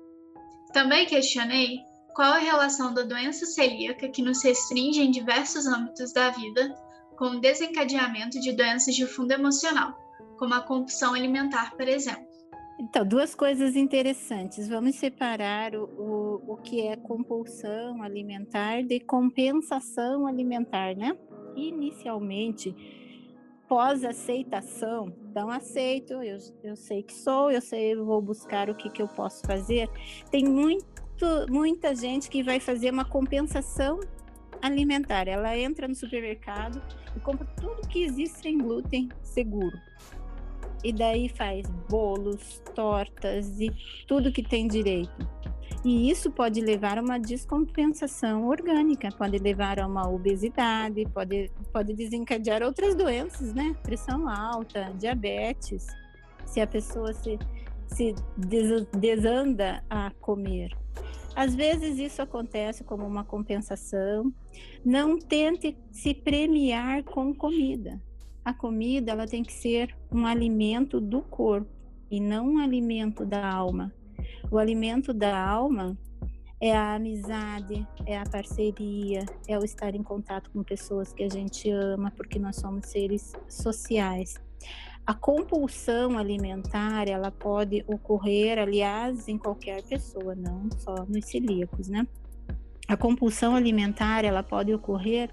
Também 0.72 1.06
questionei 1.06 1.80
qual 2.14 2.34
a 2.34 2.38
relação 2.38 2.94
da 2.94 3.04
doença 3.04 3.46
celíaca 3.46 4.10
que 4.10 4.22
nos 4.22 4.44
restringe 4.44 5.02
em 5.02 5.12
diversos 5.12 5.66
âmbitos 5.66 6.14
da 6.14 6.30
vida 6.30 6.76
com 7.18 7.38
o 7.38 7.40
desencadeamento 7.40 8.40
de 8.40 8.52
doenças 8.54 8.96
de 8.96 9.06
fundo 9.06 9.32
emocional, 9.32 9.96
como 10.38 10.54
a 10.54 10.62
compulsão 10.62 11.14
alimentar, 11.14 11.76
por 11.76 11.88
exemplo. 11.88 12.32
Então, 12.80 13.06
duas 13.06 13.36
coisas 13.36 13.76
interessantes. 13.76 14.68
Vamos 14.68 14.96
separar 14.96 15.76
o, 15.76 15.84
o, 15.84 16.54
o 16.54 16.58
que 16.58 16.82
é 16.82 16.96
compulsão 16.96 18.02
alimentar 18.02 18.82
de 18.82 19.00
compensação 19.00 20.26
alimentar, 20.26 20.96
né? 20.96 21.16
Inicialmente, 21.56 22.74
pós-aceitação, 23.72 25.16
então 25.30 25.50
aceito, 25.50 26.22
eu, 26.22 26.38
eu 26.62 26.76
sei 26.76 27.02
que 27.02 27.14
sou, 27.14 27.50
eu 27.50 27.62
sei, 27.62 27.94
eu 27.94 28.06
vou 28.06 28.22
buscar 28.22 28.70
o 28.70 28.76
que, 28.76 28.90
que 28.90 29.02
eu 29.02 29.08
posso 29.08 29.48
fazer. 29.48 29.90
Tem 30.30 30.44
muito, 30.44 30.86
muita 31.50 31.96
gente 31.96 32.30
que 32.30 32.44
vai 32.44 32.60
fazer 32.60 32.92
uma 32.92 33.06
compensação 33.06 34.02
alimentar. 34.62 35.26
Ela 35.26 35.58
entra 35.58 35.88
no 35.88 35.96
supermercado 35.96 36.82
e 37.16 37.20
compra 37.22 37.48
tudo 37.62 37.88
que 37.88 38.04
existe 38.04 38.40
sem 38.40 38.58
glúten 38.58 39.08
seguro. 39.24 39.80
E 40.84 40.92
daí 40.92 41.30
faz 41.30 41.66
bolos, 41.90 42.62
tortas 42.76 43.58
e 43.62 43.72
tudo 44.06 44.34
que 44.34 44.44
tem 44.44 44.68
direito. 44.68 45.30
E 45.84 46.12
isso 46.12 46.30
pode 46.30 46.62
levar 46.62 47.00
a 47.00 47.02
uma 47.02 47.18
descompensação 47.18 48.48
orgânica, 48.48 49.10
pode 49.12 49.40
levar 49.40 49.80
a 49.80 49.88
uma 49.88 50.08
obesidade, 50.08 51.08
pode, 51.12 51.52
pode 51.74 51.94
desencadear 51.94 52.62
outras 52.62 52.94
doenças, 52.94 53.52
né? 53.54 53.76
Pressão 53.82 54.30
alta, 54.30 54.94
diabetes, 55.00 55.88
se 56.46 56.62
a 56.62 56.68
pessoa 56.68 57.14
se, 57.14 57.40
se 57.88 58.14
desanda 58.96 59.84
a 59.90 60.12
comer. 60.22 60.70
Às 61.36 61.56
vezes 61.56 61.98
isso 61.98 62.22
acontece 62.22 62.84
como 62.84 63.06
uma 63.08 63.24
compensação. 63.24 64.32
Não 64.86 65.18
tente 65.18 65.76
se 65.92 66.14
premiar 66.14 67.04
com 67.04 67.34
comida. 67.34 68.00
A 68.44 68.54
comida 68.54 69.12
ela 69.12 69.26
tem 69.26 69.42
que 69.42 69.54
ser 69.54 69.96
um 70.12 70.28
alimento 70.28 71.00
do 71.00 71.22
corpo 71.22 71.70
e 72.10 72.20
não 72.20 72.52
um 72.52 72.58
alimento 72.60 73.26
da 73.26 73.50
alma. 73.50 73.94
O 74.50 74.58
alimento 74.58 75.14
da 75.14 75.38
alma 75.38 75.98
é 76.60 76.76
a 76.76 76.94
amizade, 76.96 77.88
é 78.06 78.18
a 78.18 78.24
parceria, 78.24 79.26
é 79.48 79.58
o 79.58 79.64
estar 79.64 79.96
em 79.96 80.04
contato 80.04 80.52
com 80.52 80.64
pessoas 80.64 81.12
que 81.12 81.24
a 81.24 81.30
gente 81.30 81.70
ama, 81.72 82.12
porque 82.12 82.38
nós 82.38 82.58
somos 82.58 82.86
seres 82.88 83.34
sociais. 83.50 84.36
A 85.06 85.16
compulsão 85.16 86.18
alimentar, 86.18 87.08
ela 87.08 87.32
pode 87.32 87.84
ocorrer, 87.88 88.60
aliás, 88.60 89.28
em 89.28 89.38
qualquer 89.38 89.82
pessoa, 89.84 90.36
não 90.36 90.70
só 90.78 91.04
nos 91.08 91.26
celíacos, 91.26 91.88
né? 91.88 92.08
A 92.88 92.96
compulsão 92.96 93.56
alimentar, 93.56 94.24
ela 94.24 94.44
pode 94.44 94.72
ocorrer 94.72 95.32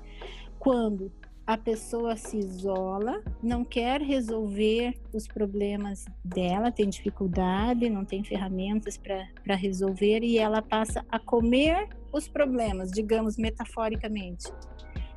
quando 0.59 1.13
a 1.49 1.57
pessoa 1.57 2.15
se 2.15 2.37
isola, 2.37 3.23
não 3.43 3.65
quer 3.65 4.03
resolver 4.03 4.93
os 5.15 5.27
problemas 5.27 6.05
dela, 6.23 6.71
tem 6.71 6.91
dificuldade, 6.91 7.89
não 7.89 8.05
tem 8.05 8.23
ferramentas 8.23 8.99
para 8.99 9.55
resolver 9.55 10.23
e 10.23 10.37
ela 10.37 10.61
passa 10.61 11.03
a 11.09 11.19
comer 11.19 11.89
os 12.13 12.29
problemas, 12.29 12.91
digamos 12.91 13.39
metaforicamente. 13.39 14.53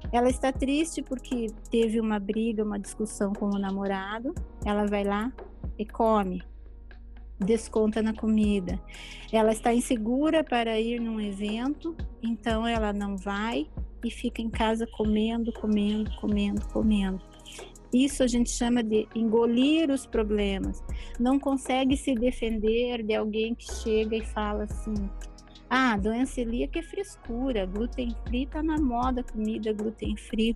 Ela 0.10 0.30
está 0.30 0.54
triste 0.54 1.02
porque 1.02 1.48
teve 1.70 2.00
uma 2.00 2.18
briga, 2.18 2.64
uma 2.64 2.80
discussão 2.80 3.34
com 3.34 3.48
o 3.48 3.60
namorado, 3.60 4.34
ela 4.66 4.86
vai 4.86 5.04
lá 5.04 5.34
e 5.78 5.86
come, 5.86 6.42
desconta 7.38 8.02
na 8.02 8.14
comida. 8.14 8.82
Ela 9.34 9.52
está 9.52 9.74
insegura 9.74 10.46
para 10.46 10.80
ir 10.80 10.98
num 11.02 11.20
evento, 11.20 11.94
então 12.24 12.66
ela 12.66 12.94
não 12.94 13.18
vai 13.18 13.68
e 14.08 14.12
fica 14.12 14.42
em 14.42 14.50
casa 14.50 14.88
comendo, 14.88 15.52
comendo, 15.54 16.12
comendo, 16.20 16.66
comendo. 16.68 17.22
Isso 17.94 18.24
a 18.24 18.28
gente 18.28 18.50
chama 18.50 18.82
de 18.82 19.08
engolir 19.14 19.92
os 19.92 20.06
problemas. 20.06 20.82
Não 21.20 21.38
consegue 21.38 21.98
se 21.98 22.16
defender 22.16 23.04
de 23.04 23.14
alguém 23.14 23.54
que 23.54 23.66
chega 23.66 24.16
e 24.16 24.26
fala 24.26 24.64
assim: 24.64 24.96
ah, 25.70 25.98
doença 25.98 26.34
celíaca 26.34 26.80
é 26.80 26.84
frescura, 26.84 27.66
glúten 27.66 28.16
free 28.28 28.46
tá 28.46 28.64
na 28.64 28.78
moda, 28.78 29.24
comida 29.24 29.74
glúten 29.74 30.16
free. 30.16 30.56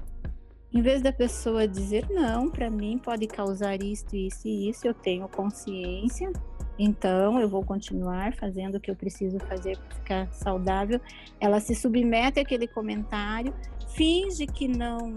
Em 0.74 0.82
vez 0.82 1.02
da 1.02 1.12
pessoa 1.12 1.68
dizer 1.68 2.08
não, 2.10 2.50
para 2.50 2.70
mim 2.70 2.98
pode 2.98 3.28
causar 3.28 3.82
isso, 3.82 4.14
isso 4.14 4.48
e 4.48 4.70
isso, 4.70 4.86
eu 4.86 4.94
tenho 4.94 5.28
consciência, 5.30 6.32
então, 6.78 7.40
eu 7.40 7.48
vou 7.48 7.64
continuar 7.64 8.34
fazendo 8.36 8.76
o 8.76 8.80
que 8.80 8.92
eu 8.92 8.96
preciso 8.96 9.40
fazer 9.40 9.78
para 9.78 9.96
ficar 9.96 10.34
saudável. 10.34 11.00
Ela 11.40 11.60
se 11.60 11.74
submete 11.74 12.40
àquele 12.40 12.68
comentário, 12.68 13.54
finge 13.90 14.46
que 14.46 14.68
não 14.68 15.14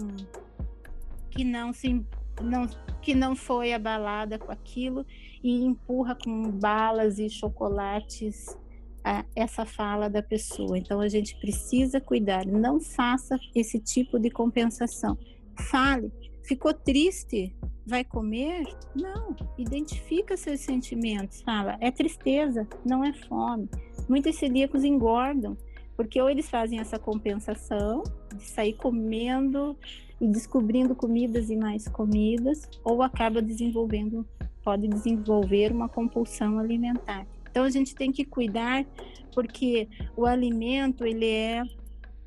que 1.29 1.43
não 1.43 1.71
se 1.71 2.05
não 2.41 2.65
que 3.01 3.13
não 3.13 3.35
foi 3.35 3.73
abalada 3.73 4.39
com 4.39 4.51
aquilo 4.51 5.05
e 5.43 5.63
empurra 5.63 6.15
com 6.15 6.49
balas 6.49 7.19
e 7.19 7.29
chocolates 7.29 8.57
a, 9.03 9.25
essa 9.35 9.65
fala 9.65 10.09
da 10.09 10.23
pessoa. 10.23 10.77
Então 10.77 11.01
a 11.01 11.09
gente 11.09 11.35
precisa 11.39 11.99
cuidar, 11.99 12.45
não 12.45 12.79
faça 12.79 13.37
esse 13.53 13.79
tipo 13.79 14.17
de 14.17 14.29
compensação. 14.29 15.17
Fale, 15.67 16.11
ficou 16.43 16.73
triste, 16.73 17.55
vai 17.85 18.03
comer? 18.03 18.63
Não, 18.95 19.35
identifica 19.57 20.37
seus 20.37 20.61
sentimentos, 20.61 21.41
fala, 21.41 21.77
é 21.81 21.91
tristeza, 21.91 22.67
não 22.85 23.03
é 23.03 23.13
fome. 23.13 23.69
Muitos 24.07 24.35
celíacos 24.35 24.83
engordam, 24.83 25.57
porque 25.95 26.21
ou 26.21 26.29
eles 26.29 26.49
fazem 26.49 26.79
essa 26.79 26.97
compensação 26.97 28.03
de 28.35 28.45
sair 28.45 28.73
comendo 28.73 29.77
e 30.21 30.27
descobrindo 30.27 30.95
comidas 30.95 31.49
e 31.49 31.55
mais 31.55 31.87
comidas, 31.87 32.67
ou 32.83 33.01
acaba 33.01 33.41
desenvolvendo, 33.41 34.25
pode 34.63 34.87
desenvolver 34.87 35.71
uma 35.71 35.89
compulsão 35.89 36.59
alimentar. 36.59 37.27
Então 37.49 37.63
a 37.63 37.69
gente 37.69 37.95
tem 37.95 38.11
que 38.11 38.23
cuidar 38.23 38.85
porque 39.33 39.87
o 40.15 40.25
alimento 40.25 41.05
ele 41.05 41.27
é 41.27 41.63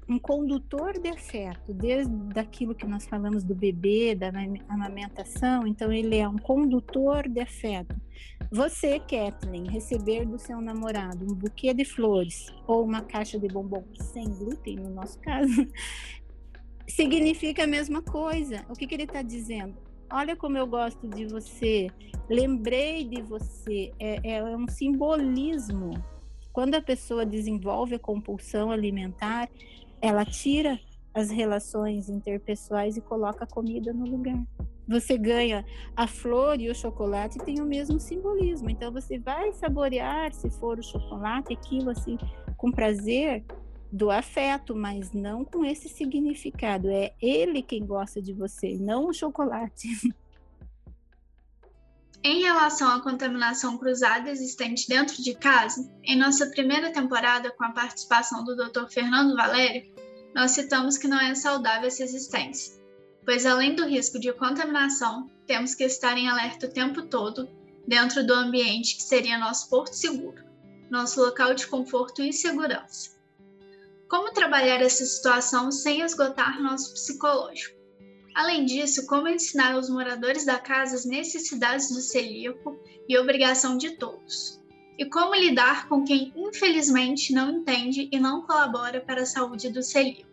um 0.08 0.18
condutor 0.18 0.98
de 0.98 1.08
afeto, 1.08 1.72
desde 1.72 2.12
aquilo 2.38 2.74
que 2.74 2.86
nós 2.86 3.06
falamos 3.06 3.44
do 3.44 3.54
bebê, 3.54 4.14
da 4.14 4.32
amamentação, 4.68 5.66
então 5.66 5.92
ele 5.92 6.16
é 6.16 6.28
um 6.28 6.38
condutor 6.38 7.28
de 7.28 7.40
afeto. 7.40 7.94
Você, 8.50 8.98
Kathleen, 8.98 9.68
receber 9.68 10.26
do 10.26 10.38
seu 10.38 10.60
namorado 10.60 11.24
um 11.24 11.34
buquê 11.34 11.72
de 11.72 11.84
flores 11.84 12.52
ou 12.66 12.84
uma 12.84 13.00
caixa 13.00 13.38
de 13.38 13.48
bombom 13.48 13.84
sem 13.94 14.24
glúten, 14.24 14.76
no 14.76 14.90
nosso 14.90 15.18
caso, 15.20 15.66
significa 16.86 17.64
a 17.64 17.66
mesma 17.66 18.02
coisa. 18.02 18.64
O 18.68 18.74
que, 18.74 18.86
que 18.86 18.94
ele 18.94 19.04
está 19.04 19.22
dizendo? 19.22 19.74
Olha 20.10 20.36
como 20.36 20.58
eu 20.58 20.66
gosto 20.66 21.08
de 21.08 21.26
você, 21.26 21.88
lembrei 22.28 23.04
de 23.04 23.22
você, 23.22 23.92
é, 23.98 24.36
é 24.36 24.44
um 24.56 24.68
simbolismo. 24.68 25.92
Quando 26.52 26.74
a 26.74 26.82
pessoa 26.82 27.24
desenvolve 27.24 27.94
a 27.94 27.98
compulsão 27.98 28.70
alimentar, 28.70 29.48
ela 30.02 30.24
tira 30.24 30.78
as 31.14 31.30
relações 31.30 32.08
interpessoais 32.08 32.96
e 32.96 33.00
coloca 33.00 33.44
a 33.44 33.46
comida 33.46 33.92
no 33.92 34.04
lugar. 34.04 34.42
Você 34.88 35.16
ganha 35.16 35.64
a 35.96 36.08
flor 36.08 36.60
e 36.60 36.68
o 36.68 36.74
chocolate 36.74 37.38
tem 37.38 37.60
o 37.60 37.64
mesmo 37.64 38.00
simbolismo. 38.00 38.68
Então 38.68 38.92
você 38.92 39.18
vai 39.18 39.52
saborear, 39.52 40.32
se 40.32 40.50
for 40.50 40.78
o 40.78 40.82
chocolate, 40.82 41.52
aquilo 41.52 41.90
assim 41.90 42.18
com 42.56 42.72
prazer 42.72 43.44
do 43.92 44.10
afeto, 44.10 44.74
mas 44.74 45.12
não 45.12 45.44
com 45.44 45.64
esse 45.64 45.88
significado. 45.88 46.90
É 46.90 47.12
ele 47.20 47.62
quem 47.62 47.86
gosta 47.86 48.20
de 48.20 48.32
você, 48.32 48.76
não 48.78 49.06
o 49.06 49.12
chocolate. 49.12 49.88
Em 52.24 52.40
relação 52.40 52.88
à 52.88 53.00
contaminação 53.00 53.76
cruzada 53.76 54.30
existente 54.30 54.88
dentro 54.88 55.20
de 55.20 55.34
casa, 55.34 55.90
em 56.04 56.16
nossa 56.16 56.46
primeira 56.46 56.92
temporada, 56.92 57.50
com 57.50 57.64
a 57.64 57.72
participação 57.72 58.44
do 58.44 58.54
Dr. 58.54 58.86
Fernando 58.88 59.34
Valério, 59.34 59.92
nós 60.32 60.52
citamos 60.52 60.96
que 60.96 61.08
não 61.08 61.20
é 61.20 61.34
saudável 61.34 61.88
essa 61.88 62.04
existência. 62.04 62.80
pois 63.24 63.46
além 63.46 63.74
do 63.74 63.86
risco 63.86 64.18
de 64.18 64.32
contaminação, 64.32 65.30
temos 65.46 65.74
que 65.74 65.84
estar 65.84 66.16
em 66.16 66.28
alerta 66.28 66.66
o 66.66 66.72
tempo 66.72 67.02
todo 67.02 67.48
dentro 67.86 68.26
do 68.26 68.34
ambiente 68.34 68.96
que 68.96 69.02
seria 69.02 69.38
nosso 69.38 69.68
porto 69.68 69.94
seguro, 69.94 70.42
nosso 70.90 71.20
local 71.20 71.54
de 71.54 71.66
conforto 71.66 72.22
e 72.22 72.32
segurança. 72.32 73.10
Como 74.08 74.32
trabalhar 74.32 74.80
essa 74.80 75.04
situação 75.04 75.70
sem 75.70 76.02
esgotar 76.02 76.60
nosso 76.60 76.92
psicológico? 76.94 77.81
Além 78.34 78.64
disso, 78.64 79.06
como 79.06 79.28
ensinar 79.28 79.74
aos 79.74 79.90
moradores 79.90 80.44
da 80.44 80.58
casa 80.58 80.94
as 80.94 81.04
necessidades 81.04 81.88
do 81.90 82.00
celíaco 82.00 82.78
e 83.08 83.18
obrigação 83.18 83.76
de 83.76 83.90
todos? 83.96 84.60
E 84.98 85.04
como 85.06 85.34
lidar 85.34 85.88
com 85.88 86.04
quem 86.04 86.32
infelizmente 86.36 87.32
não 87.32 87.50
entende 87.50 88.08
e 88.12 88.18
não 88.18 88.42
colabora 88.42 89.00
para 89.00 89.22
a 89.22 89.26
saúde 89.26 89.70
do 89.70 89.82
celíaco? 89.82 90.30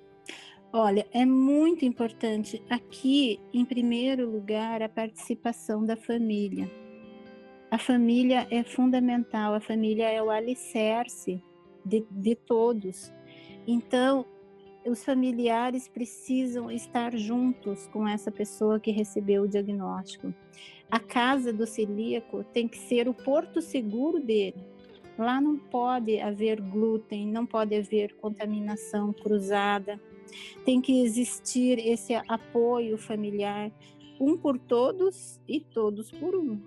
Olha, 0.72 1.08
é 1.12 1.26
muito 1.26 1.84
importante 1.84 2.62
aqui, 2.70 3.40
em 3.52 3.66
primeiro 3.66 4.30
lugar, 4.30 4.84
a 4.84 4.90
participação 4.90 5.84
da 5.84 5.96
família. 5.96 6.70
A 7.72 7.78
família 7.78 8.48
é 8.52 8.64
fundamental, 8.64 9.56
a 9.56 9.60
família 9.60 10.10
é 10.10 10.22
o 10.22 10.30
alicerce 10.30 11.44
de, 11.84 12.06
de 12.12 12.36
todos. 12.36 13.12
Então, 13.68 14.26
os 14.86 15.04
familiares 15.04 15.88
precisam 15.88 16.72
estar 16.72 17.16
juntos 17.16 17.88
com 17.88 18.08
essa 18.08 18.32
pessoa 18.32 18.80
que 18.80 18.92
recebeu 18.92 19.44
o 19.44 19.48
diagnóstico. 19.48 20.34
A 20.90 21.00
casa 21.00 21.54
do 21.54 21.68
celíaco 21.68 22.44
tem 22.46 22.68
que 22.68 22.78
ser 22.78 23.08
o 23.08 23.14
porto 23.14 23.62
seguro 23.62 24.20
dele. 24.20 24.64
Lá 25.18 25.42
não 25.42 25.58
pode 25.58 26.20
haver 26.20 26.62
glúten, 26.62 27.28
não 27.28 27.46
pode 27.46 27.76
haver 27.76 28.16
contaminação 28.16 29.12
cruzada. 29.12 30.00
Tem 30.64 30.80
que 30.80 31.04
existir 31.04 31.78
esse 31.78 32.16
apoio 32.28 32.98
familiar, 32.98 33.72
um 34.20 34.38
por 34.38 34.58
todos 34.58 35.40
e 35.48 35.60
todos 35.60 36.10
por 36.12 36.36
um. 36.36 36.60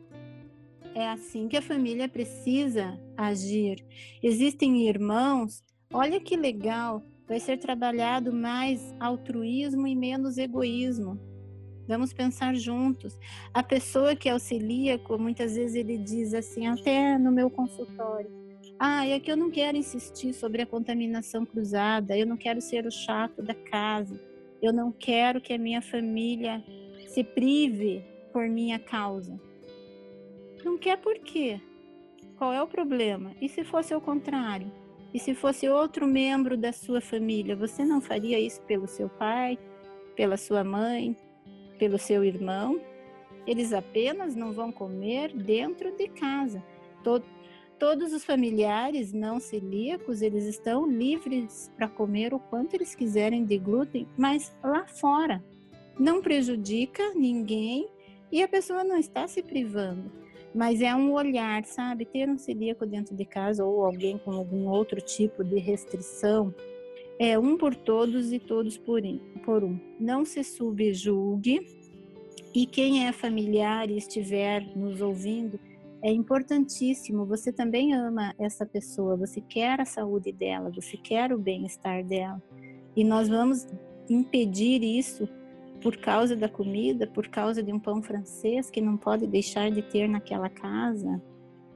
É 0.95 1.09
assim 1.09 1.49
que 1.49 1.57
a 1.57 1.63
família 1.63 2.09
precisa 2.09 3.01
agir. 3.17 3.83
Existem 4.23 4.87
irmãos, 4.87 5.65
olha 5.91 6.21
que 6.21 6.37
legal, 6.37 7.03
vai 7.33 7.41
ser 7.41 7.57
trabalhado 7.57 8.31
mais 8.31 8.95
altruísmo 9.01 9.87
e 9.87 9.97
menos 9.97 10.37
egoísmo. 10.37 11.19
Vamos 11.89 12.13
pensar 12.13 12.55
juntos. 12.55 13.19
A 13.55 13.63
pessoa 13.63 14.15
que 14.15 14.29
é 14.29 14.35
o 14.35 14.39
celíaco, 14.39 15.19
muitas 15.19 15.57
vezes 15.57 15.75
ele 15.75 15.97
diz 15.97 16.35
assim, 16.35 16.67
até 16.67 17.17
no 17.17 17.33
meu 17.33 17.49
consultório: 17.49 18.31
Ah, 18.79 19.07
é 19.07 19.19
que 19.19 19.33
eu 19.33 19.37
não 19.39 19.51
quero 19.51 19.79
insistir 19.79 20.35
sobre 20.35 20.61
a 20.61 20.67
contaminação 20.67 21.47
cruzada, 21.47 22.15
eu 22.15 22.27
não 22.27 22.37
quero 22.37 22.61
ser 22.61 22.85
o 22.85 22.91
chato 22.91 23.41
da 23.41 23.55
casa, 23.55 24.21
eu 24.61 24.71
não 24.71 24.93
quero 24.93 25.41
que 25.41 25.55
a 25.55 25.59
minha 25.59 25.81
família 25.81 26.63
se 27.09 27.25
prive 27.25 28.05
por 28.31 28.47
minha 28.47 28.79
causa. 28.79 29.41
Não 30.63 30.77
quer 30.77 30.99
por 30.99 31.19
quê? 31.19 31.59
Qual 32.37 32.53
é 32.53 32.63
o 32.63 32.69
problema? 32.69 33.33
E 33.41 33.49
se 33.49 33.65
fosse 33.65 33.95
o 33.95 34.03
contrário? 34.03 34.82
E 35.15 35.19
se 35.19 35.35
fosse 35.35 35.69
outro 35.69 36.07
membro 36.07 36.57
da 36.57 36.73
sua 36.73 37.01
família, 37.01 37.55
você 37.55 37.85
não 37.85 38.01
faria 38.01 38.39
isso 38.39 38.63
pelo 38.63 38.87
seu 38.87 39.09
pai, 39.09 39.59
pela 40.17 40.37
sua 40.37 40.65
mãe, 40.65 41.17
pelo 41.79 41.99
seu 41.99 42.25
irmão? 42.25 42.81
Eles 43.47 43.73
apenas 43.73 44.35
não 44.35 44.53
vão 44.53 44.73
comer 44.73 45.35
dentro 45.35 45.95
de 45.97 46.09
casa. 46.09 46.63
Todo, 47.05 47.27
todos 47.79 48.13
os 48.13 48.25
familiares 48.25 49.13
não 49.13 49.39
celíacos, 49.39 50.23
eles 50.23 50.45
estão 50.45 50.87
livres 50.87 51.71
para 51.77 51.89
comer 51.89 52.33
o 52.33 52.39
quanto 52.39 52.75
eles 52.75 52.95
quiserem 52.95 53.45
de 53.45 53.59
glúten, 53.59 54.09
mas 54.17 54.57
lá 54.63 54.87
fora. 54.87 55.45
Não 55.99 56.23
prejudica 56.23 57.13
ninguém 57.15 57.87
e 58.31 58.43
a 58.43 58.49
pessoa 58.49 58.83
não 58.83 58.97
está 58.97 59.29
se 59.29 59.43
privando. 59.43 60.22
Mas 60.55 60.81
é 60.81 60.95
um 60.95 61.13
olhar, 61.13 61.65
sabe? 61.65 62.05
Ter 62.05 62.29
um 62.29 62.37
celíaco 62.37 62.85
dentro 62.85 63.15
de 63.17 63.25
casa 63.25 63.65
ou 63.65 63.85
alguém 63.85 64.19
com 64.19 64.33
algum 64.33 64.69
outro 64.69 65.01
tipo 65.01 65.43
de 65.43 65.59
restrição 65.59 66.55
é 67.19 67.39
um 67.39 67.57
por 67.57 67.75
todos 67.75 68.33
e 68.33 68.39
todos 68.39 68.77
por, 68.77 69.03
um. 69.65 69.81
Não 69.99 70.25
se 70.25 70.43
subjulgue 70.43 71.67
e 72.55 72.67
quem 72.67 73.07
é 73.07 73.13
familiar 73.13 73.89
e 73.91 73.97
estiver 73.97 74.67
nos 74.77 75.01
ouvindo, 75.01 75.59
é 76.03 76.11
importantíssimo. 76.11 77.25
Você 77.27 77.53
também 77.53 77.95
ama 77.95 78.35
essa 78.39 78.67
pessoa, 78.67 79.17
você 79.17 79.41
quer 79.41 79.81
a 79.81 79.85
saúde 79.85 80.33
dela, 80.33 80.71
você 80.71 80.97
quer 80.97 81.33
o 81.33 81.39
bem-estar 81.39 82.05
dela. 82.05 82.43
E 82.95 83.05
nós 83.05 83.29
vamos 83.29 83.67
impedir 84.11 84.83
isso 84.83 85.29
por 85.83 85.97
causa 85.97 86.37
da 86.37 86.49
comida, 86.49 87.07
por 87.07 87.29
causa 87.29 87.63
de 87.63 87.73
um 87.73 87.79
pão 87.79 88.03
francês 88.03 88.71
que 88.71 88.81
não 88.81 88.97
pode 88.97 89.27
deixar 89.27 89.71
de 89.71 89.83
ter 89.83 90.09
naquela 90.09 90.49
casa. 90.49 91.21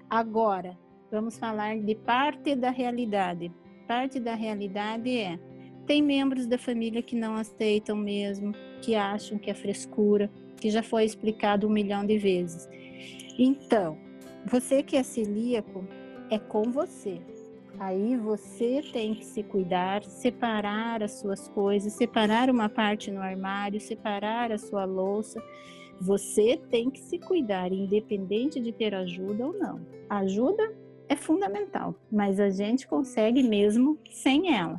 Agora, 0.08 0.78
vamos 1.10 1.36
falar 1.38 1.78
de 1.78 1.94
parte 1.94 2.54
da 2.54 2.70
realidade. 2.70 3.52
Parte 3.88 4.20
da 4.20 4.34
realidade 4.34 5.10
é: 5.16 5.38
tem 5.86 6.02
membros 6.02 6.46
da 6.46 6.56
família 6.56 7.02
que 7.02 7.16
não 7.16 7.34
aceitam 7.34 7.96
mesmo, 7.96 8.52
que 8.80 8.94
acham 8.94 9.38
que 9.38 9.50
é 9.50 9.54
frescura, 9.54 10.30
que 10.56 10.70
já 10.70 10.82
foi 10.82 11.04
explicado 11.04 11.66
um 11.66 11.70
milhão 11.70 12.06
de 12.06 12.16
vezes. 12.16 12.68
Então, 13.38 13.98
você 14.44 14.82
que 14.82 14.96
é 14.96 15.02
celíaco, 15.02 15.84
é 16.30 16.38
com 16.38 16.70
você. 16.70 17.20
Aí 17.78 18.16
você 18.16 18.82
tem 18.92 19.14
que 19.14 19.24
se 19.24 19.42
cuidar, 19.42 20.02
separar 20.02 21.02
as 21.02 21.12
suas 21.12 21.48
coisas, 21.48 21.92
separar 21.92 22.48
uma 22.48 22.68
parte 22.68 23.10
no 23.10 23.20
armário, 23.20 23.80
separar 23.80 24.50
a 24.50 24.58
sua 24.58 24.84
louça. 24.84 25.42
Você 26.00 26.60
tem 26.70 26.90
que 26.90 27.00
se 27.00 27.18
cuidar, 27.18 27.72
independente 27.72 28.60
de 28.60 28.72
ter 28.72 28.94
ajuda 28.94 29.46
ou 29.46 29.52
não. 29.52 29.80
Ajuda 30.08 30.74
é 31.08 31.16
fundamental, 31.16 31.94
mas 32.10 32.40
a 32.40 32.50
gente 32.50 32.86
consegue 32.86 33.42
mesmo 33.42 33.98
sem 34.10 34.54
ela, 34.54 34.76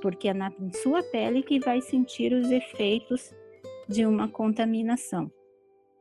porque 0.00 0.28
é 0.28 0.34
na 0.34 0.52
sua 0.82 1.02
pele 1.02 1.42
que 1.42 1.58
vai 1.58 1.80
sentir 1.80 2.32
os 2.32 2.50
efeitos 2.50 3.34
de 3.88 4.06
uma 4.06 4.28
contaminação. 4.28 5.30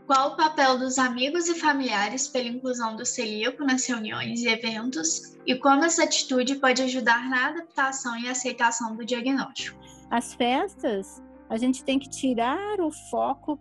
Qual 0.10 0.30
o 0.30 0.36
papel 0.36 0.80
dos 0.80 0.98
amigos 0.98 1.48
e 1.48 1.54
familiares 1.54 2.28
pela 2.28 2.48
inclusão 2.48 2.96
do 2.96 3.06
celíaco 3.06 3.64
nas 3.64 3.86
reuniões 3.86 4.42
e 4.42 4.48
eventos 4.48 5.38
e 5.46 5.54
como 5.54 5.86
essa 5.86 6.04
atitude 6.04 6.56
pode 6.56 6.82
ajudar 6.82 7.30
na 7.30 7.50
adaptação 7.50 8.18
e 8.18 8.28
aceitação 8.28 8.96
do 8.96 9.06
diagnóstico? 9.06 9.80
As 10.10 10.34
festas, 10.34 11.22
a 11.48 11.58
gente 11.58 11.84
tem 11.84 12.00
que 12.00 12.10
tirar 12.10 12.82
o 12.82 12.90
foco. 12.90 13.60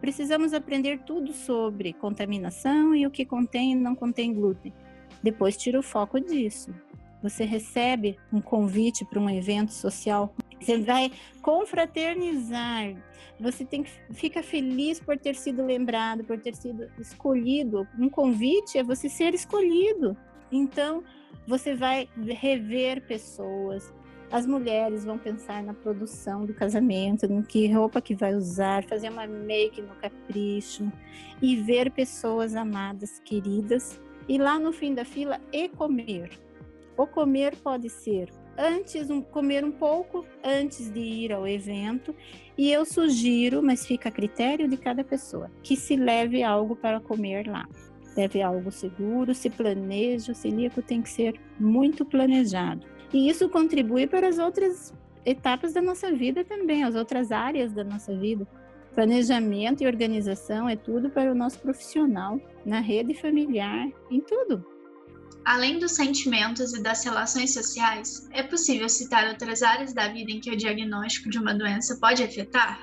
Precisamos 0.00 0.54
aprender 0.54 1.00
tudo 1.00 1.30
sobre 1.34 1.92
contaminação 1.92 2.94
e 2.94 3.06
o 3.06 3.10
que 3.10 3.26
contém 3.26 3.72
e 3.72 3.74
não 3.74 3.94
contém 3.94 4.32
glúten. 4.32 4.72
Depois 5.22 5.58
tira 5.58 5.78
o 5.78 5.82
foco 5.82 6.18
disso. 6.18 6.74
Você 7.22 7.44
recebe 7.44 8.18
um 8.32 8.40
convite 8.40 9.04
para 9.04 9.20
um 9.20 9.28
evento 9.28 9.74
social 9.74 10.34
você 10.64 10.78
vai 10.78 11.12
confraternizar. 11.42 12.94
Você 13.38 13.64
tem 13.64 13.82
que 13.82 13.90
fica 14.12 14.42
feliz 14.42 15.00
por 15.00 15.18
ter 15.18 15.34
sido 15.34 15.64
lembrado, 15.64 16.24
por 16.24 16.38
ter 16.38 16.54
sido 16.54 16.88
escolhido. 16.98 17.86
Um 17.98 18.08
convite 18.08 18.78
é 18.78 18.82
você 18.82 19.08
ser 19.08 19.34
escolhido. 19.34 20.16
Então, 20.50 21.02
você 21.46 21.74
vai 21.74 22.08
rever 22.16 23.06
pessoas. 23.06 23.92
As 24.30 24.46
mulheres 24.46 25.04
vão 25.04 25.18
pensar 25.18 25.62
na 25.62 25.74
produção 25.74 26.46
do 26.46 26.54
casamento, 26.54 27.28
no 27.28 27.42
que 27.42 27.70
roupa 27.70 28.00
que 28.00 28.14
vai 28.14 28.34
usar, 28.34 28.82
fazer 28.84 29.10
uma 29.10 29.26
make 29.26 29.82
no 29.82 29.94
capricho 29.96 30.90
e 31.42 31.56
ver 31.56 31.90
pessoas 31.90 32.54
amadas, 32.54 33.20
queridas. 33.20 34.00
E 34.28 34.38
lá 34.38 34.58
no 34.58 34.72
fim 34.72 34.94
da 34.94 35.04
fila, 35.04 35.40
e 35.52 35.68
comer. 35.68 36.30
O 36.96 37.06
comer 37.06 37.54
pode 37.56 37.90
ser 37.90 38.30
antes 38.58 39.10
um, 39.10 39.20
comer 39.20 39.64
um 39.64 39.72
pouco 39.72 40.24
antes 40.42 40.90
de 40.90 41.00
ir 41.00 41.32
ao 41.32 41.46
evento 41.46 42.14
e 42.56 42.70
eu 42.70 42.84
sugiro, 42.84 43.62
mas 43.62 43.86
fica 43.86 44.08
a 44.08 44.12
critério 44.12 44.68
de 44.68 44.76
cada 44.76 45.02
pessoa, 45.02 45.50
que 45.62 45.76
se 45.76 45.96
leve 45.96 46.42
algo 46.42 46.76
para 46.76 47.00
comer 47.00 47.46
lá. 47.46 47.68
Leve 48.16 48.40
algo 48.42 48.70
seguro, 48.70 49.34
se 49.34 49.50
planeje, 49.50 50.30
o 50.30 50.34
celíaco 50.34 50.80
tem 50.80 51.02
que 51.02 51.08
ser 51.08 51.34
muito 51.58 52.04
planejado. 52.04 52.86
E 53.12 53.28
isso 53.28 53.48
contribui 53.48 54.06
para 54.06 54.28
as 54.28 54.38
outras 54.38 54.94
etapas 55.26 55.72
da 55.72 55.82
nossa 55.82 56.12
vida 56.12 56.44
também, 56.44 56.84
as 56.84 56.94
outras 56.94 57.32
áreas 57.32 57.72
da 57.72 57.82
nossa 57.82 58.16
vida. 58.16 58.46
Planejamento 58.94 59.82
e 59.82 59.86
organização 59.86 60.68
é 60.68 60.76
tudo 60.76 61.10
para 61.10 61.32
o 61.32 61.34
nosso 61.34 61.58
profissional, 61.58 62.40
na 62.64 62.78
rede 62.78 63.14
familiar, 63.14 63.88
em 64.08 64.20
tudo. 64.20 64.73
Além 65.44 65.78
dos 65.78 65.92
sentimentos 65.92 66.72
e 66.72 66.82
das 66.82 67.04
relações 67.04 67.52
sociais, 67.52 68.26
é 68.32 68.42
possível 68.42 68.88
citar 68.88 69.28
outras 69.28 69.62
áreas 69.62 69.92
da 69.92 70.08
vida 70.08 70.32
em 70.32 70.40
que 70.40 70.50
o 70.50 70.56
diagnóstico 70.56 71.28
de 71.28 71.38
uma 71.38 71.54
doença 71.54 71.98
pode 72.00 72.22
afetar? 72.22 72.80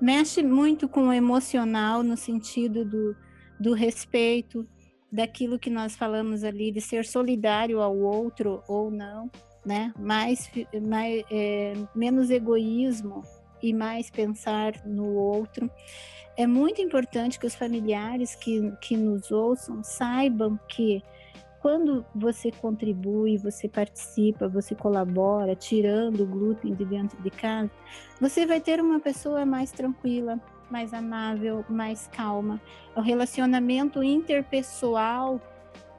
Mexe 0.00 0.44
muito 0.44 0.88
com 0.88 1.08
o 1.08 1.12
emocional, 1.12 2.04
no 2.04 2.16
sentido 2.16 2.84
do, 2.84 3.16
do 3.58 3.74
respeito, 3.74 4.64
daquilo 5.10 5.58
que 5.58 5.70
nós 5.70 5.96
falamos 5.96 6.44
ali, 6.44 6.70
de 6.70 6.80
ser 6.80 7.04
solidário 7.04 7.80
ao 7.80 7.96
outro 7.96 8.62
ou 8.68 8.88
não, 8.88 9.28
né? 9.64 9.92
Mais, 9.98 10.48
mais 10.86 11.24
é, 11.30 11.72
menos 11.96 12.30
egoísmo 12.30 13.22
e 13.60 13.72
mais 13.72 14.08
pensar 14.08 14.72
no 14.86 15.14
outro. 15.14 15.68
É 16.36 16.46
muito 16.46 16.80
importante 16.80 17.40
que 17.40 17.46
os 17.46 17.54
familiares 17.54 18.36
que, 18.36 18.70
que 18.80 18.96
nos 18.96 19.32
ouçam 19.32 19.82
saibam 19.82 20.60
que 20.68 21.02
quando 21.66 22.06
você 22.14 22.52
contribui, 22.52 23.36
você 23.38 23.68
participa, 23.68 24.46
você 24.46 24.72
colabora, 24.72 25.56
tirando 25.56 26.20
o 26.20 26.24
glúten 26.24 26.72
de 26.72 26.84
dentro 26.84 27.20
de 27.20 27.28
casa, 27.28 27.68
você 28.20 28.46
vai 28.46 28.60
ter 28.60 28.80
uma 28.80 29.00
pessoa 29.00 29.44
mais 29.44 29.72
tranquila, 29.72 30.40
mais 30.70 30.94
amável, 30.94 31.64
mais 31.68 32.06
calma. 32.06 32.62
O 32.94 33.00
relacionamento 33.00 34.00
interpessoal 34.00 35.40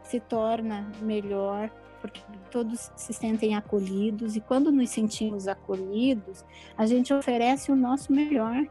se 0.04 0.22
torna 0.22 0.90
melhor, 1.02 1.70
porque 2.00 2.22
todos 2.50 2.90
se 2.96 3.12
sentem 3.12 3.54
acolhidos 3.54 4.38
e 4.38 4.40
quando 4.40 4.72
nos 4.72 4.90
sentimos 4.90 5.50
acolhidos, 5.50 6.46
a 6.78 6.86
gente 6.86 7.14
oferece 7.14 7.74
o 7.74 7.76
nosso 7.76 8.14
melhor. 8.14 8.66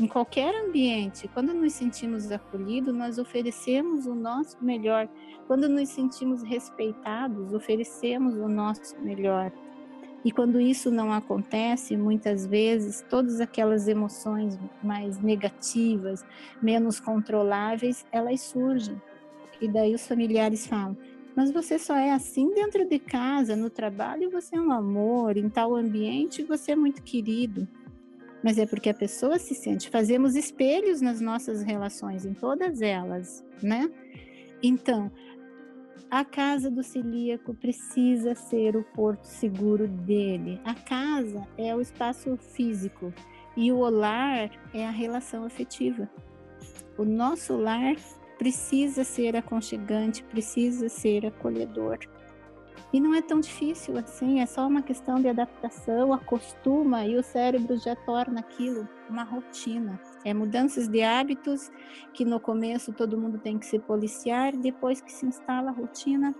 Em 0.00 0.06
qualquer 0.06 0.54
ambiente, 0.54 1.26
quando 1.34 1.52
nos 1.52 1.72
sentimos 1.72 2.30
acolhidos, 2.30 2.94
nós 2.94 3.18
oferecemos 3.18 4.06
o 4.06 4.14
nosso 4.14 4.56
melhor. 4.62 5.08
Quando 5.48 5.68
nos 5.68 5.88
sentimos 5.88 6.40
respeitados, 6.40 7.52
oferecemos 7.52 8.36
o 8.36 8.48
nosso 8.48 8.96
melhor. 9.00 9.50
E 10.24 10.30
quando 10.30 10.60
isso 10.60 10.88
não 10.88 11.12
acontece, 11.12 11.96
muitas 11.96 12.46
vezes 12.46 13.04
todas 13.10 13.40
aquelas 13.40 13.88
emoções 13.88 14.56
mais 14.84 15.20
negativas, 15.20 16.24
menos 16.62 17.00
controláveis, 17.00 18.06
elas 18.12 18.40
surgem. 18.40 19.02
E 19.60 19.66
daí 19.66 19.96
os 19.96 20.06
familiares 20.06 20.64
falam: 20.64 20.96
mas 21.34 21.50
você 21.50 21.78
só 21.78 21.96
é 21.96 22.12
assim 22.12 22.52
dentro 22.54 22.84
de 22.84 22.98
casa, 22.98 23.56
no 23.56 23.70
trabalho 23.70 24.30
você 24.30 24.56
é 24.56 24.60
um 24.60 24.72
amor, 24.72 25.36
em 25.36 25.48
tal 25.48 25.74
ambiente 25.74 26.42
você 26.42 26.72
é 26.72 26.76
muito 26.76 27.02
querido. 27.02 27.66
Mas 28.42 28.58
é 28.58 28.66
porque 28.66 28.88
a 28.88 28.94
pessoa 28.94 29.38
se 29.38 29.54
sente. 29.54 29.90
Fazemos 29.90 30.36
espelhos 30.36 31.00
nas 31.00 31.20
nossas 31.20 31.62
relações, 31.62 32.24
em 32.24 32.34
todas 32.34 32.80
elas, 32.80 33.44
né? 33.62 33.90
Então, 34.62 35.10
a 36.10 36.24
casa 36.24 36.70
do 36.70 36.82
celíaco 36.82 37.52
precisa 37.54 38.34
ser 38.34 38.76
o 38.76 38.82
porto 38.82 39.24
seguro 39.24 39.86
dele. 39.86 40.60
A 40.64 40.74
casa 40.74 41.46
é 41.56 41.74
o 41.74 41.80
espaço 41.80 42.36
físico 42.36 43.12
e 43.56 43.70
o 43.70 43.80
lar 43.90 44.50
é 44.72 44.86
a 44.86 44.90
relação 44.90 45.44
afetiva. 45.44 46.08
O 46.96 47.04
nosso 47.04 47.56
lar 47.56 47.94
precisa 48.38 49.04
ser 49.04 49.36
aconchegante, 49.36 50.22
precisa 50.24 50.88
ser 50.88 51.26
acolhedor. 51.26 51.98
E 52.92 53.00
não 53.00 53.14
é 53.14 53.20
tão 53.20 53.38
difícil 53.40 53.98
assim, 53.98 54.40
é 54.40 54.46
só 54.46 54.66
uma 54.66 54.80
questão 54.80 55.20
de 55.20 55.28
adaptação, 55.28 56.12
acostuma 56.12 57.04
e 57.06 57.16
o 57.16 57.22
cérebro 57.22 57.76
já 57.76 57.94
torna 57.94 58.40
aquilo 58.40 58.88
uma 59.10 59.24
rotina. 59.24 60.00
É 60.24 60.32
mudanças 60.32 60.88
de 60.88 61.02
hábitos 61.02 61.70
que 62.14 62.24
no 62.24 62.40
começo 62.40 62.92
todo 62.92 63.18
mundo 63.18 63.38
tem 63.38 63.58
que 63.58 63.66
se 63.66 63.78
policiar, 63.78 64.56
depois 64.56 65.00
que 65.02 65.12
se 65.12 65.26
instala 65.26 65.70
a 65.70 65.74
rotina, 65.74 66.34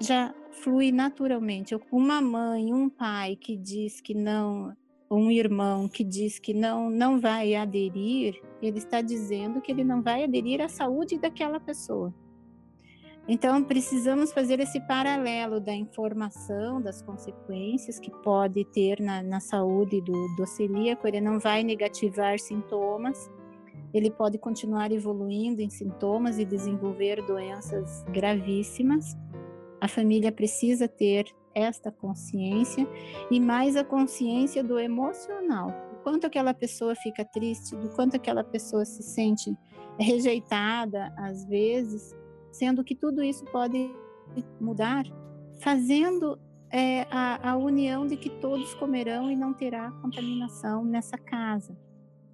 já 0.00 0.32
flui 0.50 0.92
naturalmente. 0.92 1.76
Uma 1.90 2.20
mãe, 2.20 2.72
um 2.72 2.88
pai 2.88 3.36
que 3.36 3.56
diz 3.56 4.00
que 4.00 4.14
não 4.14 4.74
um 5.10 5.28
irmão 5.28 5.88
que 5.88 6.04
diz 6.04 6.38
que 6.38 6.54
não, 6.54 6.88
não 6.88 7.18
vai 7.18 7.56
aderir, 7.56 8.40
ele 8.62 8.78
está 8.78 9.00
dizendo 9.00 9.60
que 9.60 9.72
ele 9.72 9.82
não 9.82 10.00
vai 10.00 10.22
aderir 10.22 10.60
à 10.60 10.68
saúde 10.68 11.18
daquela 11.18 11.58
pessoa. 11.58 12.14
Então, 13.32 13.62
precisamos 13.62 14.32
fazer 14.32 14.58
esse 14.58 14.80
paralelo 14.80 15.60
da 15.60 15.72
informação, 15.72 16.82
das 16.82 17.00
consequências 17.00 18.00
que 18.00 18.10
pode 18.10 18.64
ter 18.64 19.00
na, 19.00 19.22
na 19.22 19.38
saúde 19.38 20.00
do, 20.00 20.34
do 20.34 20.44
celíaco. 20.48 21.06
Ele 21.06 21.20
não 21.20 21.38
vai 21.38 21.62
negativar 21.62 22.40
sintomas, 22.40 23.30
ele 23.94 24.10
pode 24.10 24.36
continuar 24.36 24.90
evoluindo 24.90 25.62
em 25.62 25.70
sintomas 25.70 26.40
e 26.40 26.44
desenvolver 26.44 27.24
doenças 27.24 28.02
gravíssimas. 28.12 29.16
A 29.80 29.86
família 29.86 30.32
precisa 30.32 30.88
ter 30.88 31.26
esta 31.54 31.92
consciência 31.92 32.84
e 33.30 33.38
mais 33.38 33.76
a 33.76 33.84
consciência 33.84 34.60
do 34.64 34.76
emocional. 34.76 35.72
O 35.92 36.02
quanto 36.02 36.26
aquela 36.26 36.52
pessoa 36.52 36.96
fica 36.96 37.24
triste, 37.24 37.76
do 37.76 37.90
quanto 37.90 38.16
aquela 38.16 38.42
pessoa 38.42 38.84
se 38.84 39.04
sente 39.04 39.56
rejeitada 39.96 41.14
às 41.16 41.44
vezes, 41.44 42.12
sendo 42.52 42.84
que 42.84 42.94
tudo 42.94 43.22
isso 43.22 43.44
pode 43.46 43.90
mudar, 44.60 45.04
fazendo 45.60 46.38
é, 46.70 47.02
a, 47.10 47.50
a 47.50 47.56
união 47.56 48.06
de 48.06 48.16
que 48.16 48.30
todos 48.30 48.74
comerão 48.74 49.30
e 49.30 49.36
não 49.36 49.52
terá 49.52 49.90
contaminação 50.02 50.84
nessa 50.84 51.18
casa 51.18 51.76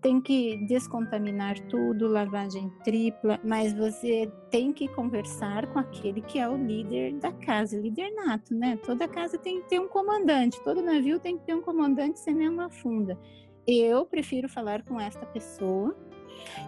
tem 0.07 0.21
que 0.21 0.57
descontaminar 0.69 1.59
tudo, 1.69 2.07
lavagem 2.07 2.71
tripla, 2.85 3.41
mas 3.43 3.75
você 3.75 4.31
tem 4.53 4.73
que 4.73 4.87
conversar 4.87 5.67
com 5.73 5.81
aquele 5.81 6.21
que 6.21 6.39
é 6.39 6.49
o 6.49 6.57
líder 6.57 7.15
da 7.15 7.33
casa, 7.33 7.77
líder 7.77 8.13
nato, 8.13 8.55
né? 8.55 8.79
Toda 8.85 9.09
casa 9.09 9.37
tem 9.37 9.61
que 9.61 9.69
ter 9.69 9.81
um 9.81 9.89
comandante, 9.89 10.63
todo 10.63 10.81
navio 10.81 11.19
tem 11.19 11.37
que 11.37 11.45
ter 11.45 11.55
um 11.55 11.61
comandante, 11.61 12.21
sem 12.21 12.35
nenhuma 12.35 12.71
funda. 12.71 13.19
Eu 13.67 14.07
prefiro 14.07 14.49
falar 14.49 14.85
com 14.85 15.01
esta 15.01 15.27
pessoa 15.27 15.97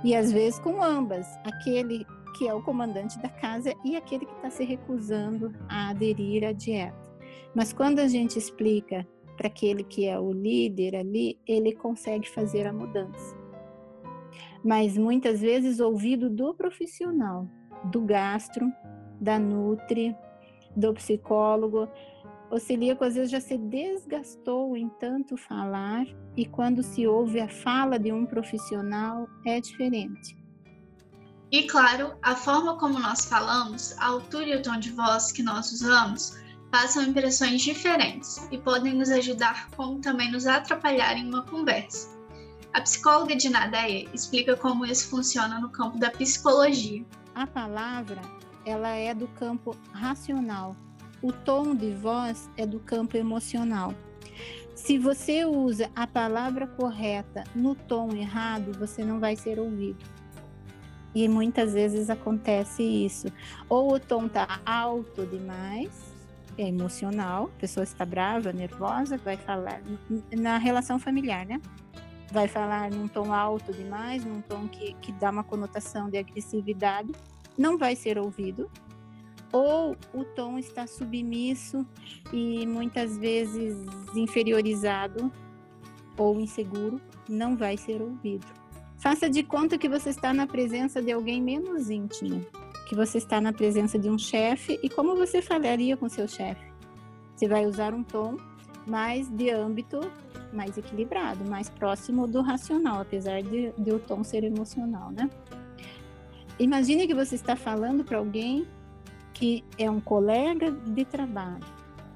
e 0.03 0.17
às 0.17 0.33
vezes 0.33 0.59
com 0.59 0.83
ambas, 0.83 1.29
aquele 1.45 2.05
que 2.33 2.49
é 2.49 2.55
o 2.55 2.63
comandante 2.63 3.19
da 3.21 3.29
casa 3.29 3.75
e 3.85 3.97
aquele 3.97 4.27
que 4.27 4.35
está 4.35 4.51
se 4.51 4.65
recusando 4.65 5.55
a 5.69 5.91
aderir 5.91 6.45
à 6.45 6.53
dieta. 6.53 6.97
Mas 7.55 7.73
quando 7.73 7.99
a 7.99 8.09
gente 8.09 8.39
explica 8.39 9.07
para 9.37 9.47
aquele 9.47 9.85
que 9.85 10.07
é 10.07 10.19
o 10.19 10.33
líder 10.33 10.97
ali, 10.97 11.39
ele 11.47 11.73
consegue 11.73 12.29
fazer 12.29 12.67
a 12.67 12.73
mudança. 12.73 13.37
Mas 14.65 14.99
muitas 14.99 15.41
vezes 15.41 15.81
ouvido 15.81 16.29
do 16.29 16.53
profissional, 16.55 17.49
do 17.85 18.01
gastro, 18.01 18.71
da 19.21 19.39
nutri, 19.39 20.15
do 20.77 20.93
psicólogo. 20.95 21.89
O 22.51 22.59
celíaco 22.59 23.05
às 23.05 23.15
vezes 23.15 23.31
já 23.31 23.41
se 23.41 23.59
desgastou 23.59 24.77
em 24.77 24.89
tanto 24.89 25.37
falar 25.37 26.07
e 26.37 26.47
quando 26.47 26.83
se 26.83 27.07
ouve 27.07 27.41
a 27.41 27.49
fala 27.49 27.99
de 27.99 28.13
um 28.13 28.25
profissional 28.25 29.29
é 29.45 29.61
diferente. 29.61 30.37
E 31.51 31.63
claro, 31.63 32.15
a 32.23 32.37
forma 32.37 32.77
como 32.77 32.99
nós 32.99 33.25
falamos, 33.25 33.97
a 33.99 34.07
altura 34.07 34.49
e 34.49 34.57
o 34.57 34.63
tom 34.63 34.79
de 34.79 34.91
voz 34.91 35.33
que 35.33 35.43
nós 35.43 35.73
usamos 35.73 36.37
passam 36.71 37.03
impressões 37.05 37.63
diferentes 37.63 38.47
e 38.51 38.59
podem 38.59 38.95
nos 38.95 39.09
ajudar 39.09 39.71
como 39.71 39.99
também 40.01 40.31
nos 40.31 40.47
atrapalhar 40.47 41.17
em 41.17 41.27
uma 41.27 41.43
conversa. 41.43 42.11
A 42.75 42.83
psicóloga 42.83 43.35
Dinadeia 43.35 44.07
explica 44.13 44.57
como 44.57 44.85
isso 44.85 45.09
funciona 45.09 45.59
no 45.59 45.71
campo 45.71 45.99
da 45.99 46.11
psicologia. 46.11 47.03
A 47.35 47.47
palavra, 47.47 48.21
ela 48.67 48.91
é 48.91 49.15
do 49.15 49.27
campo 49.29 49.75
racional. 49.93 50.77
O 51.23 51.33
tom 51.33 51.75
de 51.75 51.93
voz 51.95 52.51
é 52.59 52.67
do 52.67 52.79
campo 52.79 53.17
emocional. 53.17 53.95
Se 54.75 54.99
você 54.99 55.47
usa 55.47 55.91
a 55.97 56.07
palavra 56.07 56.67
correta 56.67 57.43
no 57.55 57.75
tom 57.75 58.13
errado, 58.13 58.79
você 58.79 59.03
não 59.03 59.19
vai 59.19 59.35
ser 59.35 59.59
ouvido. 59.59 60.18
E 61.15 61.27
muitas 61.29 61.73
vezes 61.73 62.11
acontece 62.11 62.83
isso. 62.83 63.29
Ou 63.69 63.95
o 63.95 64.01
tom 64.01 64.29
tá 64.29 64.61
alto 64.65 65.27
demais, 65.27 65.91
é 66.59 66.69
emocional, 66.69 67.45
a 67.57 67.61
pessoa 67.61 67.85
está 67.85 68.05
brava, 68.05 68.53
nervosa, 68.53 69.17
vai 69.17 69.37
falar 69.37 69.81
na 70.37 70.59
relação 70.59 70.99
familiar, 70.99 71.47
né? 71.47 71.61
Vai 72.31 72.49
falar 72.49 72.91
num 72.91 73.09
tom 73.09 73.33
alto 73.33 73.73
demais, 73.73 74.25
num 74.25 74.43
tom 74.43 74.69
que, 74.69 74.93
que 74.95 75.13
dá 75.13 75.31
uma 75.31 75.45
conotação 75.45 76.11
de 76.11 76.19
agressividade, 76.19 77.13
não 77.57 77.79
vai 77.79 77.97
ser 77.97 78.19
ouvido. 78.19 78.71
Ou 79.51 79.97
o 80.13 80.25
tom 80.25 80.59
está 80.59 80.87
submisso 80.87 81.87
e 82.33 82.67
muitas 82.67 83.17
vezes 83.17 83.79
inferiorizado 84.15 85.33
ou 86.19 86.39
inseguro, 86.39 87.01
não 87.29 87.57
vai 87.57 87.77
ser 87.77 88.03
ouvido. 88.03 88.58
Faça 88.99 89.31
de 89.31 89.43
conta 89.43 89.79
que 89.79 89.89
você 89.89 90.11
está 90.11 90.33
na 90.35 90.47
presença 90.47 91.01
de 91.01 91.13
alguém 91.13 91.41
menos 91.41 91.89
íntimo 91.89 92.45
que 92.89 92.95
você 92.95 93.19
está 93.19 93.39
na 93.39 93.53
presença 93.53 93.99
de 93.99 94.09
um 94.09 94.19
chefe 94.19 94.81
e 94.83 94.89
como 94.89 95.15
você 95.15 95.43
falaria 95.43 95.95
com 95.95 96.09
seu 96.09 96.27
chefe. 96.27 96.73
Você 97.37 97.47
vai 97.47 97.67
usar 97.67 97.93
um 97.93 98.03
tom 98.03 98.39
mais 98.87 99.29
de 99.29 99.51
âmbito 99.51 100.01
mais 100.53 100.79
equilibrado, 100.79 101.45
mais 101.45 101.69
próximo 101.69 102.27
do 102.27 102.41
racional, 102.41 103.03
apesar 103.03 103.43
de, 103.43 103.73
de 103.77 103.93
o 103.93 103.99
tom 103.99 104.25
ser 104.25 104.45
emocional, 104.45 105.11
né? 105.11 105.29
Imagine 106.59 107.07
que 107.07 107.15
você 107.15 107.35
está 107.35 107.55
falando 107.55 108.03
para 108.03 108.17
alguém 108.17 108.67
que 109.35 109.63
é 109.77 109.91
um 109.91 110.01
colega 110.01 110.71
de 110.71 111.05
trabalho. 111.05 111.65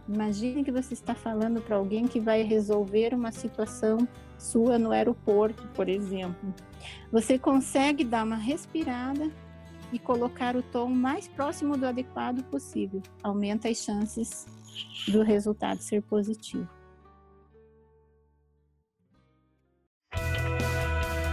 Imagine 0.08 0.64
que 0.64 0.72
você 0.72 0.94
está 0.94 1.14
falando 1.14 1.60
para 1.60 1.76
alguém 1.76 2.08
que 2.08 2.18
vai 2.18 2.42
resolver 2.42 3.14
uma 3.14 3.30
situação 3.30 4.08
sua 4.42 4.78
no 4.78 4.90
aeroporto, 4.90 5.66
por 5.68 5.88
exemplo. 5.88 6.54
Você 7.10 7.38
consegue 7.38 8.04
dar 8.04 8.24
uma 8.24 8.36
respirada 8.36 9.30
e 9.92 9.98
colocar 9.98 10.56
o 10.56 10.62
tom 10.62 10.88
mais 10.88 11.28
próximo 11.28 11.76
do 11.76 11.86
adequado 11.86 12.42
possível. 12.44 13.02
Aumenta 13.22 13.68
as 13.68 13.78
chances 13.78 14.46
do 15.08 15.22
resultado 15.22 15.80
ser 15.80 16.02
positivo. 16.02 16.68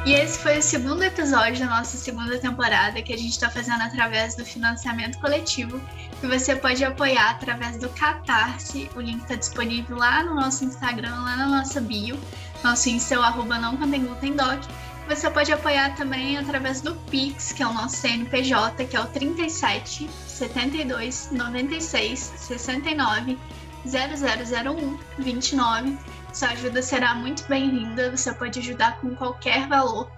E 0.05 0.13
esse 0.13 0.39
foi 0.39 0.57
o 0.57 0.61
segundo 0.61 1.03
episódio 1.03 1.59
da 1.59 1.67
nossa 1.67 1.95
segunda 1.95 2.39
temporada 2.39 3.01
que 3.01 3.13
a 3.13 3.17
gente 3.17 3.31
está 3.31 3.49
fazendo 3.49 3.83
através 3.83 4.35
do 4.35 4.43
financiamento 4.43 5.19
coletivo, 5.19 5.79
que 6.19 6.25
você 6.25 6.55
pode 6.55 6.83
apoiar 6.83 7.31
através 7.31 7.77
do 7.77 7.89
Catarse. 7.89 8.89
O 8.95 9.01
link 9.01 9.21
está 9.21 9.35
disponível 9.35 9.97
lá 9.97 10.23
no 10.23 10.33
nosso 10.33 10.65
Instagram, 10.65 11.13
lá 11.13 11.35
na 11.35 11.47
nossa 11.47 11.79
bio. 11.79 12.17
Nosso 12.63 12.89
Insta 12.89 13.15
é 13.15 13.19
o 13.19 13.21
arroba 13.21 13.57
não 13.57 13.77
contém 13.77 14.03
glúten 14.03 14.35
doc. 14.35 14.63
Você 15.07 15.29
pode 15.29 15.51
apoiar 15.51 15.95
também 15.95 16.37
através 16.37 16.81
do 16.81 16.93
Pix, 17.09 17.51
que 17.51 17.63
é 17.63 17.67
o 17.67 17.73
nosso 17.73 17.95
CNPJ, 17.97 18.85
que 18.85 18.95
é 18.95 18.99
o 18.99 19.07
37 19.07 20.09
72 20.27 21.29
96 21.31 22.33
69 22.37 23.37
0001 23.85 24.99
29 25.17 25.97
sua 26.31 26.49
ajuda 26.49 26.81
será 26.81 27.15
muito 27.15 27.43
bem-vinda, 27.47 28.15
você 28.15 28.31
pode 28.31 28.59
ajudar 28.59 28.99
com 28.99 29.15
qualquer 29.15 29.67
valor. 29.67 30.11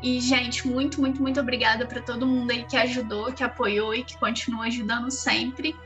E, 0.00 0.20
gente, 0.20 0.66
muito, 0.66 1.00
muito, 1.00 1.20
muito 1.20 1.40
obrigada 1.40 1.84
para 1.86 2.00
todo 2.00 2.26
mundo 2.26 2.52
aí 2.52 2.64
que 2.64 2.76
ajudou, 2.76 3.32
que 3.32 3.42
apoiou 3.42 3.94
e 3.94 4.04
que 4.04 4.16
continua 4.16 4.66
ajudando 4.66 5.10
sempre. 5.10 5.76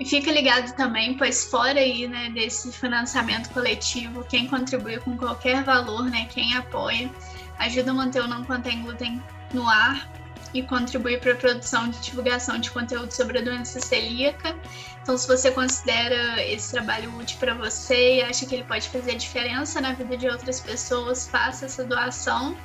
E 0.00 0.04
fica 0.04 0.32
ligado 0.32 0.74
também, 0.74 1.16
pois 1.16 1.44
fora 1.44 1.78
aí, 1.78 2.08
né, 2.08 2.30
desse 2.30 2.72
financiamento 2.72 3.50
coletivo, 3.50 4.24
quem 4.24 4.48
contribui 4.48 4.98
com 4.98 5.16
qualquer 5.16 5.62
valor, 5.62 6.04
né, 6.04 6.26
quem 6.30 6.56
apoia, 6.56 7.10
ajuda 7.58 7.90
a 7.90 7.94
manter 7.94 8.22
o 8.22 8.26
Não 8.26 8.44
Contém 8.44 8.82
Glúten 8.82 9.22
no 9.52 9.68
ar 9.68 10.10
e 10.54 10.62
contribui 10.62 11.16
para 11.16 11.32
a 11.32 11.36
produção 11.36 11.88
de 11.88 12.00
divulgação 12.00 12.58
de 12.58 12.70
conteúdo 12.70 13.10
sobre 13.10 13.38
a 13.38 13.42
doença 13.42 13.80
celíaca. 13.80 14.54
Então, 15.02 15.16
se 15.16 15.26
você 15.26 15.50
considera 15.50 16.42
esse 16.44 16.72
trabalho 16.72 17.14
útil 17.16 17.38
para 17.38 17.54
você 17.54 18.16
e 18.16 18.22
acha 18.22 18.46
que 18.46 18.54
ele 18.54 18.64
pode 18.64 18.88
fazer 18.88 19.14
diferença 19.16 19.80
na 19.80 19.92
vida 19.92 20.16
de 20.16 20.28
outras 20.28 20.60
pessoas, 20.60 21.26
faça 21.26 21.64
essa 21.66 21.84
doação. 21.84 22.56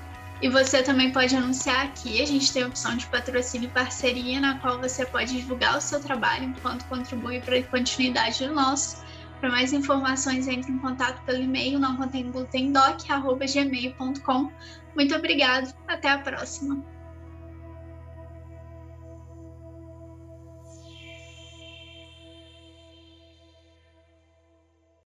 E 0.41 0.50
você 0.50 0.82
também 0.84 1.12
pode 1.12 1.36
anunciar 1.36 1.86
aqui. 1.86 2.21
A 2.21 2.26
gente 2.26 2.54
tem 2.54 2.63
a 2.63 2.67
opção 2.67 2.95
de 2.95 3.08
patrocínio 3.08 3.67
e 3.67 3.71
parceria, 3.71 4.39
na 4.39 4.58
qual 4.60 4.80
você 4.80 5.06
pode 5.06 5.36
divulgar 5.36 5.78
o 5.78 5.82
seu 5.82 6.00
trabalho 6.00 6.45
enquanto 6.45 6.86
contribui 6.86 7.41
para 7.41 7.58
a 7.58 7.63
continuidade 7.63 8.45
do 8.45 8.54
nosso. 8.54 9.04
Para 9.39 9.50
mais 9.50 9.73
informações, 9.73 10.47
entre 10.47 10.71
em 10.71 10.78
contato 10.78 11.23
pelo 11.23 11.41
e-mail 11.41 11.80
não 11.80 11.97
contém 11.97 12.32
glutendoc.gmail.com. 12.32 14.52
Muito 14.95 15.15
obrigado, 15.15 15.73
até 15.88 16.10
a 16.10 16.19
próxima! 16.19 16.96